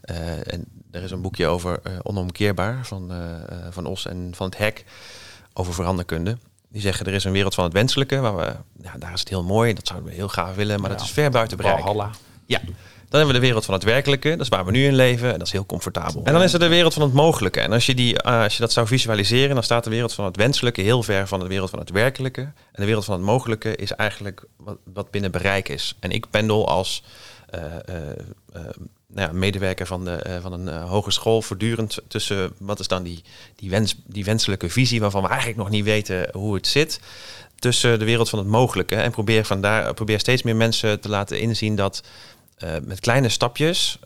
Eh, 0.00 0.52
en 0.52 0.64
er 0.90 1.02
is 1.02 1.10
een 1.10 1.22
boekje 1.22 1.46
over 1.46 1.80
eh, 1.82 1.92
onomkeerbaar 2.02 2.86
van, 2.86 3.12
van 3.70 3.86
Os 3.86 4.06
en 4.06 4.32
van 4.34 4.46
het 4.46 4.58
Hek 4.58 4.84
over 5.54 5.74
veranderkunde. 5.74 6.38
Die 6.68 6.80
zeggen 6.80 7.06
er 7.06 7.12
is 7.12 7.24
een 7.24 7.32
wereld 7.32 7.54
van 7.54 7.64
het 7.64 7.72
wenselijke, 7.72 8.20
waar 8.20 8.36
we, 8.36 8.56
ja, 8.82 8.94
daar 8.98 9.12
is 9.12 9.20
het 9.20 9.28
heel 9.28 9.44
mooi, 9.44 9.74
dat 9.74 9.86
zouden 9.86 10.08
we 10.08 10.14
heel 10.14 10.28
graag 10.28 10.54
willen, 10.54 10.80
maar 10.80 10.90
dat 10.90 11.00
is 11.00 11.10
ver 11.10 11.30
buiten 11.30 11.56
bereik. 11.56 11.78
Valhalla. 11.78 12.10
Ja. 12.46 12.60
Dan 13.14 13.22
hebben 13.22 13.40
we 13.40 13.40
de 13.40 13.54
wereld 13.54 13.64
van 13.64 13.74
het 13.74 13.84
werkelijke, 13.84 14.30
dat 14.30 14.40
is 14.40 14.48
waar 14.48 14.64
we 14.64 14.70
nu 14.70 14.84
in 14.84 14.94
leven 14.94 15.32
en 15.32 15.38
dat 15.38 15.46
is 15.46 15.52
heel 15.52 15.66
comfortabel. 15.66 16.24
En 16.24 16.32
dan 16.32 16.42
is 16.42 16.52
er 16.52 16.58
de 16.58 16.68
wereld 16.68 16.92
van 16.92 17.02
het 17.02 17.12
mogelijke. 17.12 17.60
En 17.60 17.72
als 17.72 17.86
je, 17.86 17.94
die, 17.94 18.22
eh, 18.22 18.42
als 18.42 18.54
je 18.54 18.60
dat 18.60 18.72
zou 18.72 18.86
visualiseren, 18.86 19.54
dan 19.54 19.62
staat 19.62 19.84
de 19.84 19.90
wereld 19.90 20.14
van 20.14 20.24
het 20.24 20.36
wenselijke 20.36 20.80
heel 20.80 21.02
ver 21.02 21.28
van 21.28 21.40
de 21.40 21.46
wereld 21.46 21.70
van 21.70 21.78
het 21.78 21.90
werkelijke. 21.90 22.40
En 22.40 22.54
de 22.72 22.84
wereld 22.84 23.04
van 23.04 23.14
het 23.14 23.24
mogelijke 23.24 23.76
is 23.76 23.92
eigenlijk 23.92 24.44
wat, 24.56 24.78
wat 24.92 25.10
binnen 25.10 25.30
bereik 25.30 25.68
is. 25.68 25.96
En 26.00 26.10
ik 26.10 26.30
pendel 26.30 26.68
als 26.68 27.02
eh, 27.46 27.64
eh, 27.64 28.62
nou 29.14 29.28
ja, 29.28 29.38
medewerker 29.38 29.86
van, 29.86 30.04
de, 30.04 30.16
eh, 30.16 30.40
van 30.40 30.52
een 30.52 30.68
eh, 30.68 30.88
hogeschool 30.88 31.42
voortdurend 31.42 31.98
tussen 32.08 32.52
wat 32.58 32.80
is 32.80 32.88
dan 32.88 33.02
die, 33.02 33.22
die, 33.56 33.70
wens, 33.70 33.96
die 34.06 34.24
wenselijke 34.24 34.70
visie 34.70 35.00
waarvan 35.00 35.22
we 35.22 35.28
eigenlijk 35.28 35.58
nog 35.58 35.70
niet 35.70 35.84
weten 35.84 36.28
hoe 36.32 36.54
het 36.54 36.66
zit. 36.66 37.00
Tussen 37.58 37.98
de 37.98 38.04
wereld 38.04 38.28
van 38.28 38.38
het 38.38 38.48
mogelijke. 38.48 38.94
En 38.94 39.10
probeer, 39.10 39.44
vandaar, 39.44 39.94
probeer 39.94 40.18
steeds 40.18 40.42
meer 40.42 40.56
mensen 40.56 41.00
te 41.00 41.08
laten 41.08 41.40
inzien 41.40 41.76
dat 41.76 42.02
eh, 42.56 42.70
met 42.82 43.00
kleine 43.00 43.28
stapjes 43.28 43.98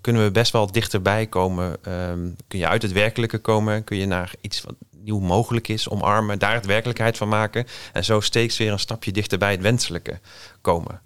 kunnen 0.00 0.24
we 0.24 0.30
best 0.30 0.52
wel 0.52 0.72
dichterbij 0.72 1.26
komen. 1.26 1.76
Ehm, 1.82 2.28
kun 2.48 2.58
je 2.58 2.68
uit 2.68 2.82
het 2.82 2.92
werkelijke 2.92 3.38
komen, 3.38 3.84
kun 3.84 3.96
je 3.96 4.06
naar 4.06 4.34
iets 4.40 4.60
wat 4.60 4.74
nieuw 4.90 5.18
mogelijk 5.18 5.68
is, 5.68 5.88
omarmen, 5.88 6.38
daar 6.38 6.54
het 6.54 6.66
werkelijkheid 6.66 7.16
van 7.16 7.28
maken. 7.28 7.66
En 7.92 8.04
zo 8.04 8.20
steeds 8.20 8.58
weer 8.58 8.72
een 8.72 8.78
stapje 8.78 9.12
dichter 9.12 9.38
bij 9.38 9.50
het 9.50 9.60
wenselijke 9.60 10.18
komen. 10.60 11.00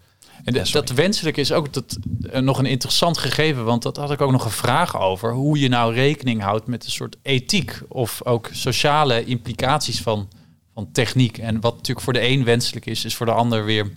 En 0.46 0.54
Ja, 0.54 0.64
dat- 0.72 0.90
wenselijk 0.90 1.36
is 1.36 1.52
ook 1.52 1.72
dat, 1.72 1.98
eh, 2.30 2.40
nog 2.40 2.58
een 2.58 2.66
interessant 2.66 3.18
gegeven, 3.18 3.64
want 3.64 3.82
dat 3.82 3.96
had 3.96 4.10
ik 4.10 4.20
ook 4.20 4.30
nog 4.30 4.44
een 4.44 4.50
vraag 4.50 5.00
over. 5.00 5.32
Hoe 5.32 5.58
je 5.58 5.68
nou 5.68 5.94
rekening 5.94 6.42
houdt 6.42 6.66
met 6.66 6.84
een 6.84 6.90
soort 6.90 7.16
ethiek 7.22 7.80
of 7.88 8.20
ook 8.24 8.48
sociale 8.52 9.24
implicaties 9.24 10.00
van, 10.02 10.28
van 10.74 10.88
techniek. 10.92 11.38
En 11.38 11.60
wat 11.60 11.72
natuurlijk 11.74 12.04
voor 12.04 12.12
de 12.12 12.28
een 12.28 12.44
wenselijk 12.44 12.86
is, 12.86 13.04
is 13.04 13.16
voor 13.16 13.26
de 13.26 13.32
ander 13.32 13.64
weer 13.64 13.92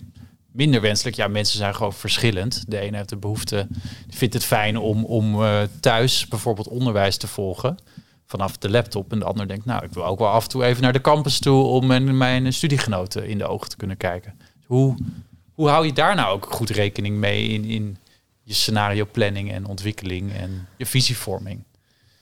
minder 0.52 0.80
wenselijk. 0.80 1.16
Ja, 1.16 1.28
mensen 1.28 1.58
zijn 1.58 1.74
gewoon 1.74 1.92
verschillend. 1.92 2.64
De 2.68 2.78
ene 2.78 2.96
heeft 2.96 3.08
de 3.08 3.16
behoefte, 3.16 3.66
vindt 4.08 4.34
het 4.34 4.44
fijn 4.44 4.76
om, 4.78 5.04
om 5.04 5.42
eh, 5.42 5.60
thuis 5.80 6.26
bijvoorbeeld 6.28 6.68
onderwijs 6.68 7.16
te 7.16 7.26
volgen 7.26 7.76
vanaf 8.26 8.56
de 8.58 8.70
laptop. 8.70 9.12
En 9.12 9.18
de 9.18 9.24
ander 9.24 9.48
denkt, 9.48 9.64
nou, 9.64 9.84
ik 9.84 9.92
wil 9.92 10.04
ook 10.06 10.18
wel 10.18 10.28
af 10.28 10.42
en 10.42 10.48
toe 10.48 10.64
even 10.64 10.82
naar 10.82 10.92
de 10.92 11.00
campus 11.00 11.38
toe 11.38 11.62
om 11.64 11.86
mijn, 11.86 12.16
mijn 12.16 12.52
studiegenoten 12.52 13.28
in 13.28 13.38
de 13.38 13.46
ogen 13.46 13.68
te 13.68 13.76
kunnen 13.76 13.96
kijken. 13.96 14.34
Hoe, 14.66 14.96
hoe 15.60 15.68
hou 15.68 15.86
je 15.86 15.92
daar 15.92 16.14
nou 16.14 16.32
ook 16.32 16.46
goed 16.50 16.70
rekening 16.70 17.16
mee 17.16 17.48
in, 17.48 17.64
in 17.64 17.96
je 18.42 18.54
scenario 18.54 19.06
planning 19.12 19.52
en 19.52 19.66
ontwikkeling 19.66 20.32
en 20.32 20.68
je 20.76 20.86
visievorming? 20.86 21.62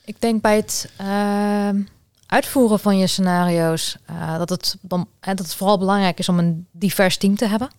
Ik 0.05 0.21
denk 0.21 0.43
bij 0.43 0.57
het 0.57 0.91
ehm, 0.97 1.83
uitvoeren 2.27 2.79
van 2.79 2.99
je 2.99 3.07
scenario's 3.07 3.97
eh, 4.07 4.39
dat, 4.39 4.49
het 4.49 4.77
dan, 4.81 5.09
hè, 5.21 5.35
dat 5.35 5.47
het 5.47 5.55
vooral 5.55 5.79
belangrijk 5.79 6.19
is 6.19 6.29
om 6.29 6.39
een 6.39 6.67
divers 6.71 7.17
team 7.17 7.37
te 7.37 7.47
hebben. 7.47 7.71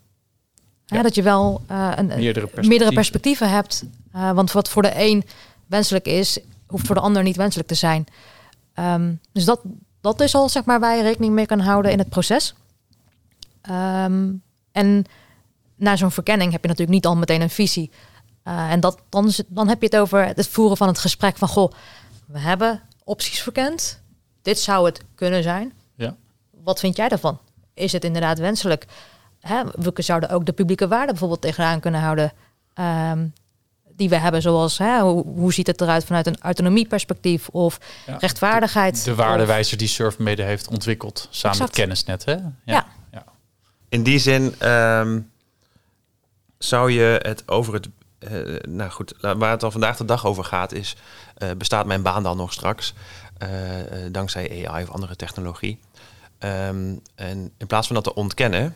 Hè, 0.86 1.02
dat 1.02 1.16
je 1.16 1.22
wel 1.22 1.62
een, 1.68 1.78
een- 1.78 2.06
Meerdere 2.08 2.18
perspectieven. 2.34 2.68
meerdere 2.68 2.94
perspectieven 2.94 3.50
hebt. 3.50 3.84
Eh, 4.12 4.32
want 4.32 4.52
wat 4.52 4.70
voor 4.70 4.82
de 4.82 4.92
een 4.96 5.24
wenselijk 5.68 6.06
is, 6.06 6.40
hoeft 6.68 6.86
voor 6.86 6.96
de 6.96 7.02
ander 7.02 7.24
niet 7.24 7.36
wenselijk 7.36 7.68
te 7.68 7.76
zijn. 7.76 8.06
Ehm, 8.74 9.14
dus 9.32 9.46
dat, 9.46 9.62
dat 10.02 10.22
is 10.22 10.36
al 10.36 10.50
zeg 10.50 10.66
maar 10.66 10.80
waar 10.80 10.96
je 10.96 11.04
rekening 11.04 11.34
mee 11.34 11.46
kan 11.46 11.60
houden 11.60 11.92
in 11.92 12.00
het 12.00 12.10
proces. 12.10 12.54
Ehm, 13.62 14.30
en 14.72 15.06
na 15.80 15.96
zo'n 15.96 16.12
verkenning 16.12 16.52
heb 16.52 16.62
je 16.62 16.68
natuurlijk 16.68 16.96
niet 16.96 17.06
al 17.06 17.16
meteen 17.16 17.42
een 17.42 17.50
visie. 17.50 17.92
Eh, 18.44 18.72
en 18.72 18.80
dat, 18.80 19.00
dan, 19.10 19.28
is 19.28 19.38
het- 19.38 19.46
dan 19.50 19.68
heb 19.68 19.80
je 19.82 19.86
het 19.86 19.98
over 19.98 20.26
het 20.26 20.48
voeren 20.48 20.78
van 20.78 20.88
het 20.88 21.00
gesprek 21.00 21.38
van... 21.38 21.48
goh, 21.48 21.72
we 22.26 22.40
hebben 22.40 22.82
opties 23.04 23.42
verkend. 23.42 24.02
Dit 24.42 24.60
zou 24.60 24.86
het 24.86 25.02
kunnen 25.16 25.44
zijn. 25.44 25.74
Ja. 25.96 26.16
Wat 26.64 26.80
vind 26.80 26.96
jij 26.96 27.10
daarvan? 27.10 27.40
Is 27.74 27.92
het 27.92 28.04
inderdaad 28.04 28.40
wenselijk? 28.40 28.86
Hè, 29.40 29.64
we 29.76 29.92
zouden 29.96 30.30
ook 30.30 30.46
de 30.46 30.52
publieke 30.52 30.88
waarde 30.88 31.12
bijvoorbeeld 31.12 31.42
tegenaan 31.42 31.80
kunnen 31.80 32.02
houden... 32.02 32.32
ehm, 32.74 33.26
die 33.96 34.10
we 34.10 34.16
hebben, 34.18 34.42
zoals 34.42 34.78
hè, 34.78 35.00
hoe, 35.00 35.26
hoe 35.26 35.54
ziet 35.54 35.68
het 35.68 35.82
eruit 35.82 36.06
vanuit 36.06 36.28
een 36.28 36.38
autonomieperspectief... 36.42 37.48
of 37.50 37.80
Ja. 38.06 38.18
rechtvaardigheid. 38.18 39.04
De 39.04 39.16
waardewijzer 39.16 39.78
die 39.78 39.88
Surfmede 39.88 40.44
heeft 40.44 40.68
ontwikkeld 40.68 41.28
samen 41.30 41.58
Exact. 41.58 41.60
met 41.60 41.72
Kennisnet, 41.86 42.26
hè? 42.26 42.32
Ja. 42.66 42.86
ja. 43.12 43.24
in 43.90 44.04
die 44.04 44.20
zin 44.20 44.56
ehm, 44.60 45.20
zou 46.60 46.92
je 46.92 47.20
het 47.22 47.44
over 47.46 47.74
het. 47.74 47.90
eh, 48.20 48.40
nou 48.68 48.90
goed, 48.92 49.14
waar 49.22 49.52
het 49.52 49.64
al 49.64 49.72
vandaag 49.72 49.98
de 49.98 50.06
dag 50.06 50.26
over 50.26 50.44
gaat, 50.44 50.72
is: 50.72 50.96
eh, 51.38 51.50
bestaat 51.58 51.86
mijn 51.86 52.02
baan 52.02 52.24
dan 52.24 52.38
nog 52.38 52.54
straks? 52.54 52.94
eh, 53.38 53.50
dankzij 54.12 54.68
AI 54.68 54.84
of 54.84 54.90
andere 54.90 55.16
technologie. 55.16 55.80
Ehm, 56.38 56.96
en 57.16 57.52
in 57.58 57.68
plaats 57.68 57.88
van 57.88 57.96
dat 57.96 58.04
te 58.04 58.14
ontkennen, 58.14 58.76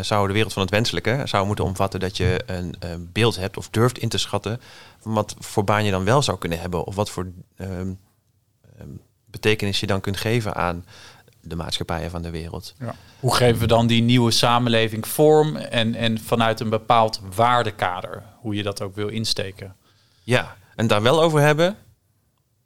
zou 0.00 0.26
de 0.26 0.32
wereld 0.32 0.52
van 0.52 0.62
het 0.62 0.70
wenselijke 0.70 1.22
zou 1.24 1.46
moeten 1.46 1.64
omvatten 1.64 2.00
dat 2.00 2.16
je 2.16 2.40
een, 2.46 2.74
beeld 3.12 3.36
hebt 3.36 3.56
of 3.56 3.68
durft 3.68 3.98
in 3.98 4.08
te 4.08 4.18
schatten 4.18 4.60
wat 5.02 5.34
voor 5.38 5.64
baan 5.64 5.84
je 5.84 5.90
dan 5.90 6.04
wel 6.04 6.22
zou 6.22 6.38
kunnen 6.38 6.60
hebben 6.60 6.84
of 6.84 6.94
wat 6.94 7.10
voor 7.10 7.26
ehm, 7.56 7.92
ehm, 8.78 8.88
betekenis 9.24 9.80
je 9.80 9.86
dan 9.86 10.00
kunt 10.00 10.16
geven 10.16 10.54
aan 10.54 10.84
de 11.42 11.56
maatschappijen 11.56 12.10
van 12.10 12.22
de 12.22 12.30
wereld. 12.30 12.74
Hoe 13.20 13.34
geven 13.34 13.60
we 13.60 13.66
dan 13.66 13.86
die 13.86 14.02
nieuwe 14.02 14.30
samenleving 14.30 15.08
vorm 15.08 15.56
en, 15.56 15.94
en 15.94 16.18
vanuit 16.20 16.60
een 16.60 16.68
bepaald 16.70 17.20
waardekader, 17.34 18.22
hoe 18.40 18.54
je 18.54 18.62
dat 18.62 18.82
ook 18.82 18.94
wil 18.94 19.08
insteken? 19.08 19.76
Ja, 20.22 20.56
en 20.76 20.86
daar 20.86 21.02
wel 21.02 21.22
over 21.22 21.40
hebben, 21.40 21.76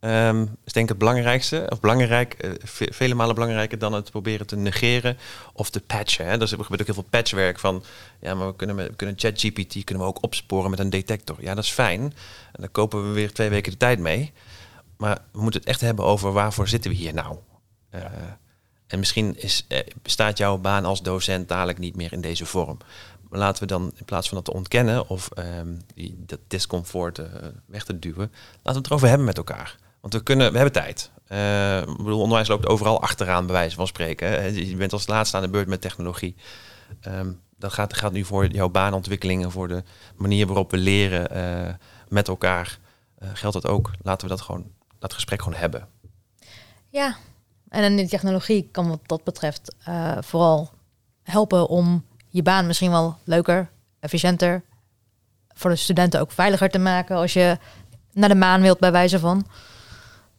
ehm, 0.00 0.40
is 0.64 0.72
denk 0.72 0.84
ik 0.84 0.88
het 0.88 0.98
belangrijkste. 0.98 1.66
Of 1.68 1.80
belangrijk, 1.80 2.32
eh, 2.34 2.50
ve- 2.62 2.88
vele 2.92 3.14
malen 3.14 3.34
belangrijker 3.34 3.78
dan 3.78 3.92
het 3.92 4.10
proberen 4.10 4.46
te 4.46 4.56
negeren 4.56 5.16
of 5.52 5.70
te 5.70 5.80
patchen. 5.80 6.26
Hè. 6.26 6.38
Dus 6.38 6.52
er 6.52 6.58
gebeurt 6.58 6.80
ook 6.80 6.87
heel 6.87 6.94
veel 6.94 7.06
patchwerk 7.10 7.58
van, 7.58 7.84
ja, 8.20 8.34
maar 8.34 8.46
we 8.46 8.56
kunnen, 8.56 8.76
met, 8.76 8.88
we 8.88 8.94
kunnen 8.94 9.18
ChatGPT 9.18 9.84
kunnen 9.84 10.04
we 10.04 10.10
ook 10.10 10.22
opsporen 10.22 10.70
met 10.70 10.78
een 10.78 10.90
detector. 10.90 11.37
Ja, 11.40 11.54
dat 11.54 11.64
is 11.64 11.70
fijn. 11.70 12.00
En 12.52 12.60
daar 12.60 12.68
kopen 12.68 13.08
we 13.08 13.14
weer 13.14 13.32
twee 13.32 13.48
weken 13.48 13.72
de 13.72 13.78
tijd 13.78 13.98
mee. 13.98 14.32
Maar 14.96 15.18
we 15.32 15.40
moeten 15.42 15.60
het 15.60 15.68
echt 15.68 15.80
hebben 15.80 16.04
over 16.04 16.32
waarvoor 16.32 16.68
zitten 16.68 16.90
we 16.90 16.96
hier 16.96 17.14
nou? 17.14 17.37
Eh, 17.90 18.00
en 18.94 19.00
misschien 19.00 19.37
is, 19.37 19.64
eh, 19.68 19.78
bestaat 20.02 20.38
jouw 20.38 20.59
baan 20.59 20.85
als 20.85 21.02
docent 21.02 21.48
dadelijk 21.48 21.78
niet 21.78 21.96
meer 21.96 22.12
in 22.12 22.20
deze 22.20 22.46
vorm. 22.46 22.78
Maar 23.28 23.38
laten 23.38 23.62
we 23.62 23.68
dan 23.68 23.92
in 23.96 24.04
plaats 24.04 24.28
van 24.28 24.37
dat 24.37 24.44
te 24.44 24.52
ontkennen 24.52 25.09
of 25.09 25.28
ehm, 25.30 25.74
dat 26.16 26.38
discomfort 26.46 27.18
eh, 27.18 27.26
weg 27.66 27.85
te 27.85 27.98
duwen, 27.98 28.33
laten 28.52 28.72
we 28.72 28.78
het 28.78 28.87
erover 28.87 29.09
hebben 29.09 29.26
met 29.26 29.37
elkaar. 29.37 29.76
Want 30.00 30.14
we, 30.14 30.22
kunnen, 30.22 30.50
we 30.50 30.57
hebben 30.57 30.83
tijd. 30.83 31.11
Eh, 31.26 31.78
ik 31.78 31.96
bedoel, 31.96 32.20
onderwijs 32.20 32.48
loopt 32.48 32.66
overal 32.66 33.02
achteraan, 33.02 33.46
bij 33.46 33.54
wijze 33.54 33.76
van 33.76 33.87
spreken. 33.87 34.54
Je 34.66 34.76
bent 34.76 34.92
als 34.92 35.07
laatste 35.07 35.37
aan 35.37 35.42
de 35.42 35.48
beurt 35.48 35.68
met 35.68 35.80
technologie. 35.80 36.37
Ehm, 37.00 37.33
dat 37.59 37.72
gaat, 37.72 38.12
nu 38.12 38.24
voor 38.24 38.46
jouw 38.46 38.68
baanontwikkelingen, 38.68 39.50
voor 39.50 39.68
de 39.68 39.83
manier 40.16 40.46
waarop 40.46 40.70
we 40.70 40.76
leren 40.76 41.78
met 42.09 42.28
elkaar. 42.28 42.78
geldt 43.33 43.62
dat 43.62 43.72
ook. 43.72 43.90
Laten 44.02 44.28
we 44.28 44.35
dat 44.35 44.44
gewoon, 44.44 44.70
dat 44.98 45.12
gesprek 45.12 45.42
gewoon 45.42 45.59
hebben. 45.59 45.88
Ja, 46.88 47.16
en 47.74 47.82
dan 47.82 47.96
die 47.96 48.08
technologie 48.08 48.68
kan 48.72 48.88
wat 48.88 49.00
dat 49.06 49.24
betreft 49.24 49.74
eh, 49.84 50.12
vooral 50.20 50.70
helpen 51.22 51.68
om 51.68 52.04
je 52.28 52.42
baan 52.42 52.66
misschien 52.66 52.90
wel 52.90 53.16
leuker, 53.24 53.70
efficiënter, 54.00 54.62
voor 55.54 55.70
de 55.70 55.76
studenten 55.76 56.20
ook 56.20 56.32
veiliger 56.32 56.70
te 56.70 56.78
maken 56.78 57.16
als 57.16 57.32
je 57.32 57.58
naar 58.12 58.28
de 58.28 58.34
maan 58.34 58.60
wilt 58.60 58.78
bij 58.78 58.92
wijze 58.92 59.18
van. 59.18 59.46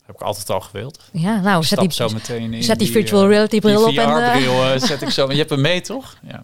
Heb 0.05 0.15
ik 0.15 0.21
altijd 0.21 0.49
al 0.49 0.61
gewild. 0.61 1.09
Ja, 1.11 1.39
nou, 1.39 1.63
zet 1.63 1.79
Stap 1.79 1.79
die, 1.79 1.93
zo 1.93 2.09
meteen 2.09 2.53
in. 2.53 2.63
zet 2.63 2.79
die 2.79 2.87
eh, 2.87 2.93
virtual 2.93 3.27
reality 3.27 3.59
bril 3.59 3.89
die 3.89 4.01
op 4.01 4.07
en 4.07 4.23
eh, 4.23 4.73
eh, 4.73 4.81
zet 4.89 5.01
ik 5.01 5.09
zo. 5.09 5.31
Je 5.31 5.37
hebt 5.37 5.49
hem 5.49 5.61
mee, 5.61 5.81
toch? 5.81 6.17
Ja. 6.27 6.43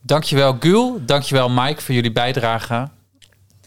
Dankjewel, 0.00 0.56
Gul. 0.60 1.00
Dankjewel, 1.06 1.50
Mike, 1.50 1.82
voor 1.82 1.94
jullie 1.94 2.12
bijdrage. 2.12 2.88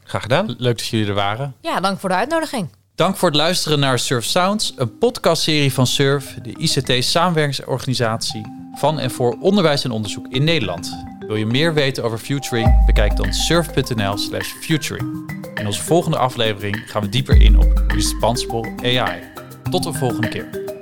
Graag 0.04 0.22
gedaan. 0.22 0.56
Leuk 0.58 0.78
dat 0.78 0.88
jullie 0.88 1.08
er 1.08 1.14
waren. 1.14 1.56
ja, 1.62 1.80
dank 1.80 2.00
voor 2.00 2.10
de 2.10 2.16
uitnodiging. 2.16 2.70
Dank 2.96 3.18
voor 3.18 3.30
het 3.30 3.38
luisteren 3.38 3.80
naar 3.80 4.00
Surf 4.00 4.26
Sounds, 4.26 4.74
een 4.76 4.98
podcastserie 4.98 5.74
van 5.74 5.88
Surf, 5.88 6.34
de 6.42 6.54
ICT-samenwerkingsorganisatie 6.58 8.42
van 8.76 9.00
en 9.00 9.12
voor 9.12 9.38
onderwijs 9.40 9.84
en 9.84 9.92
onderzoek 9.92 10.28
in 10.28 10.44
Nederland. 10.44 11.06
Wil 11.20 11.36
je 11.36 11.46
meer 11.46 11.74
weten 11.74 12.04
over 12.04 12.18
futuring? 12.18 12.86
Bekijk 12.86 13.16
dan 13.16 13.34
surf.nl/slash 13.34 14.48
futuring. 14.48 15.34
In 15.56 15.66
onze 15.66 15.84
volgende 15.84 16.18
aflevering 16.18 16.84
gaan 16.86 17.02
we 17.02 17.10
dieper 17.10 17.42
in 17.42 17.58
op 17.58 17.84
responsible 17.88 18.74
AI. 18.84 19.22
Tot 19.70 19.84
de 19.84 19.94
volgende 19.94 20.28
keer. 20.28 20.73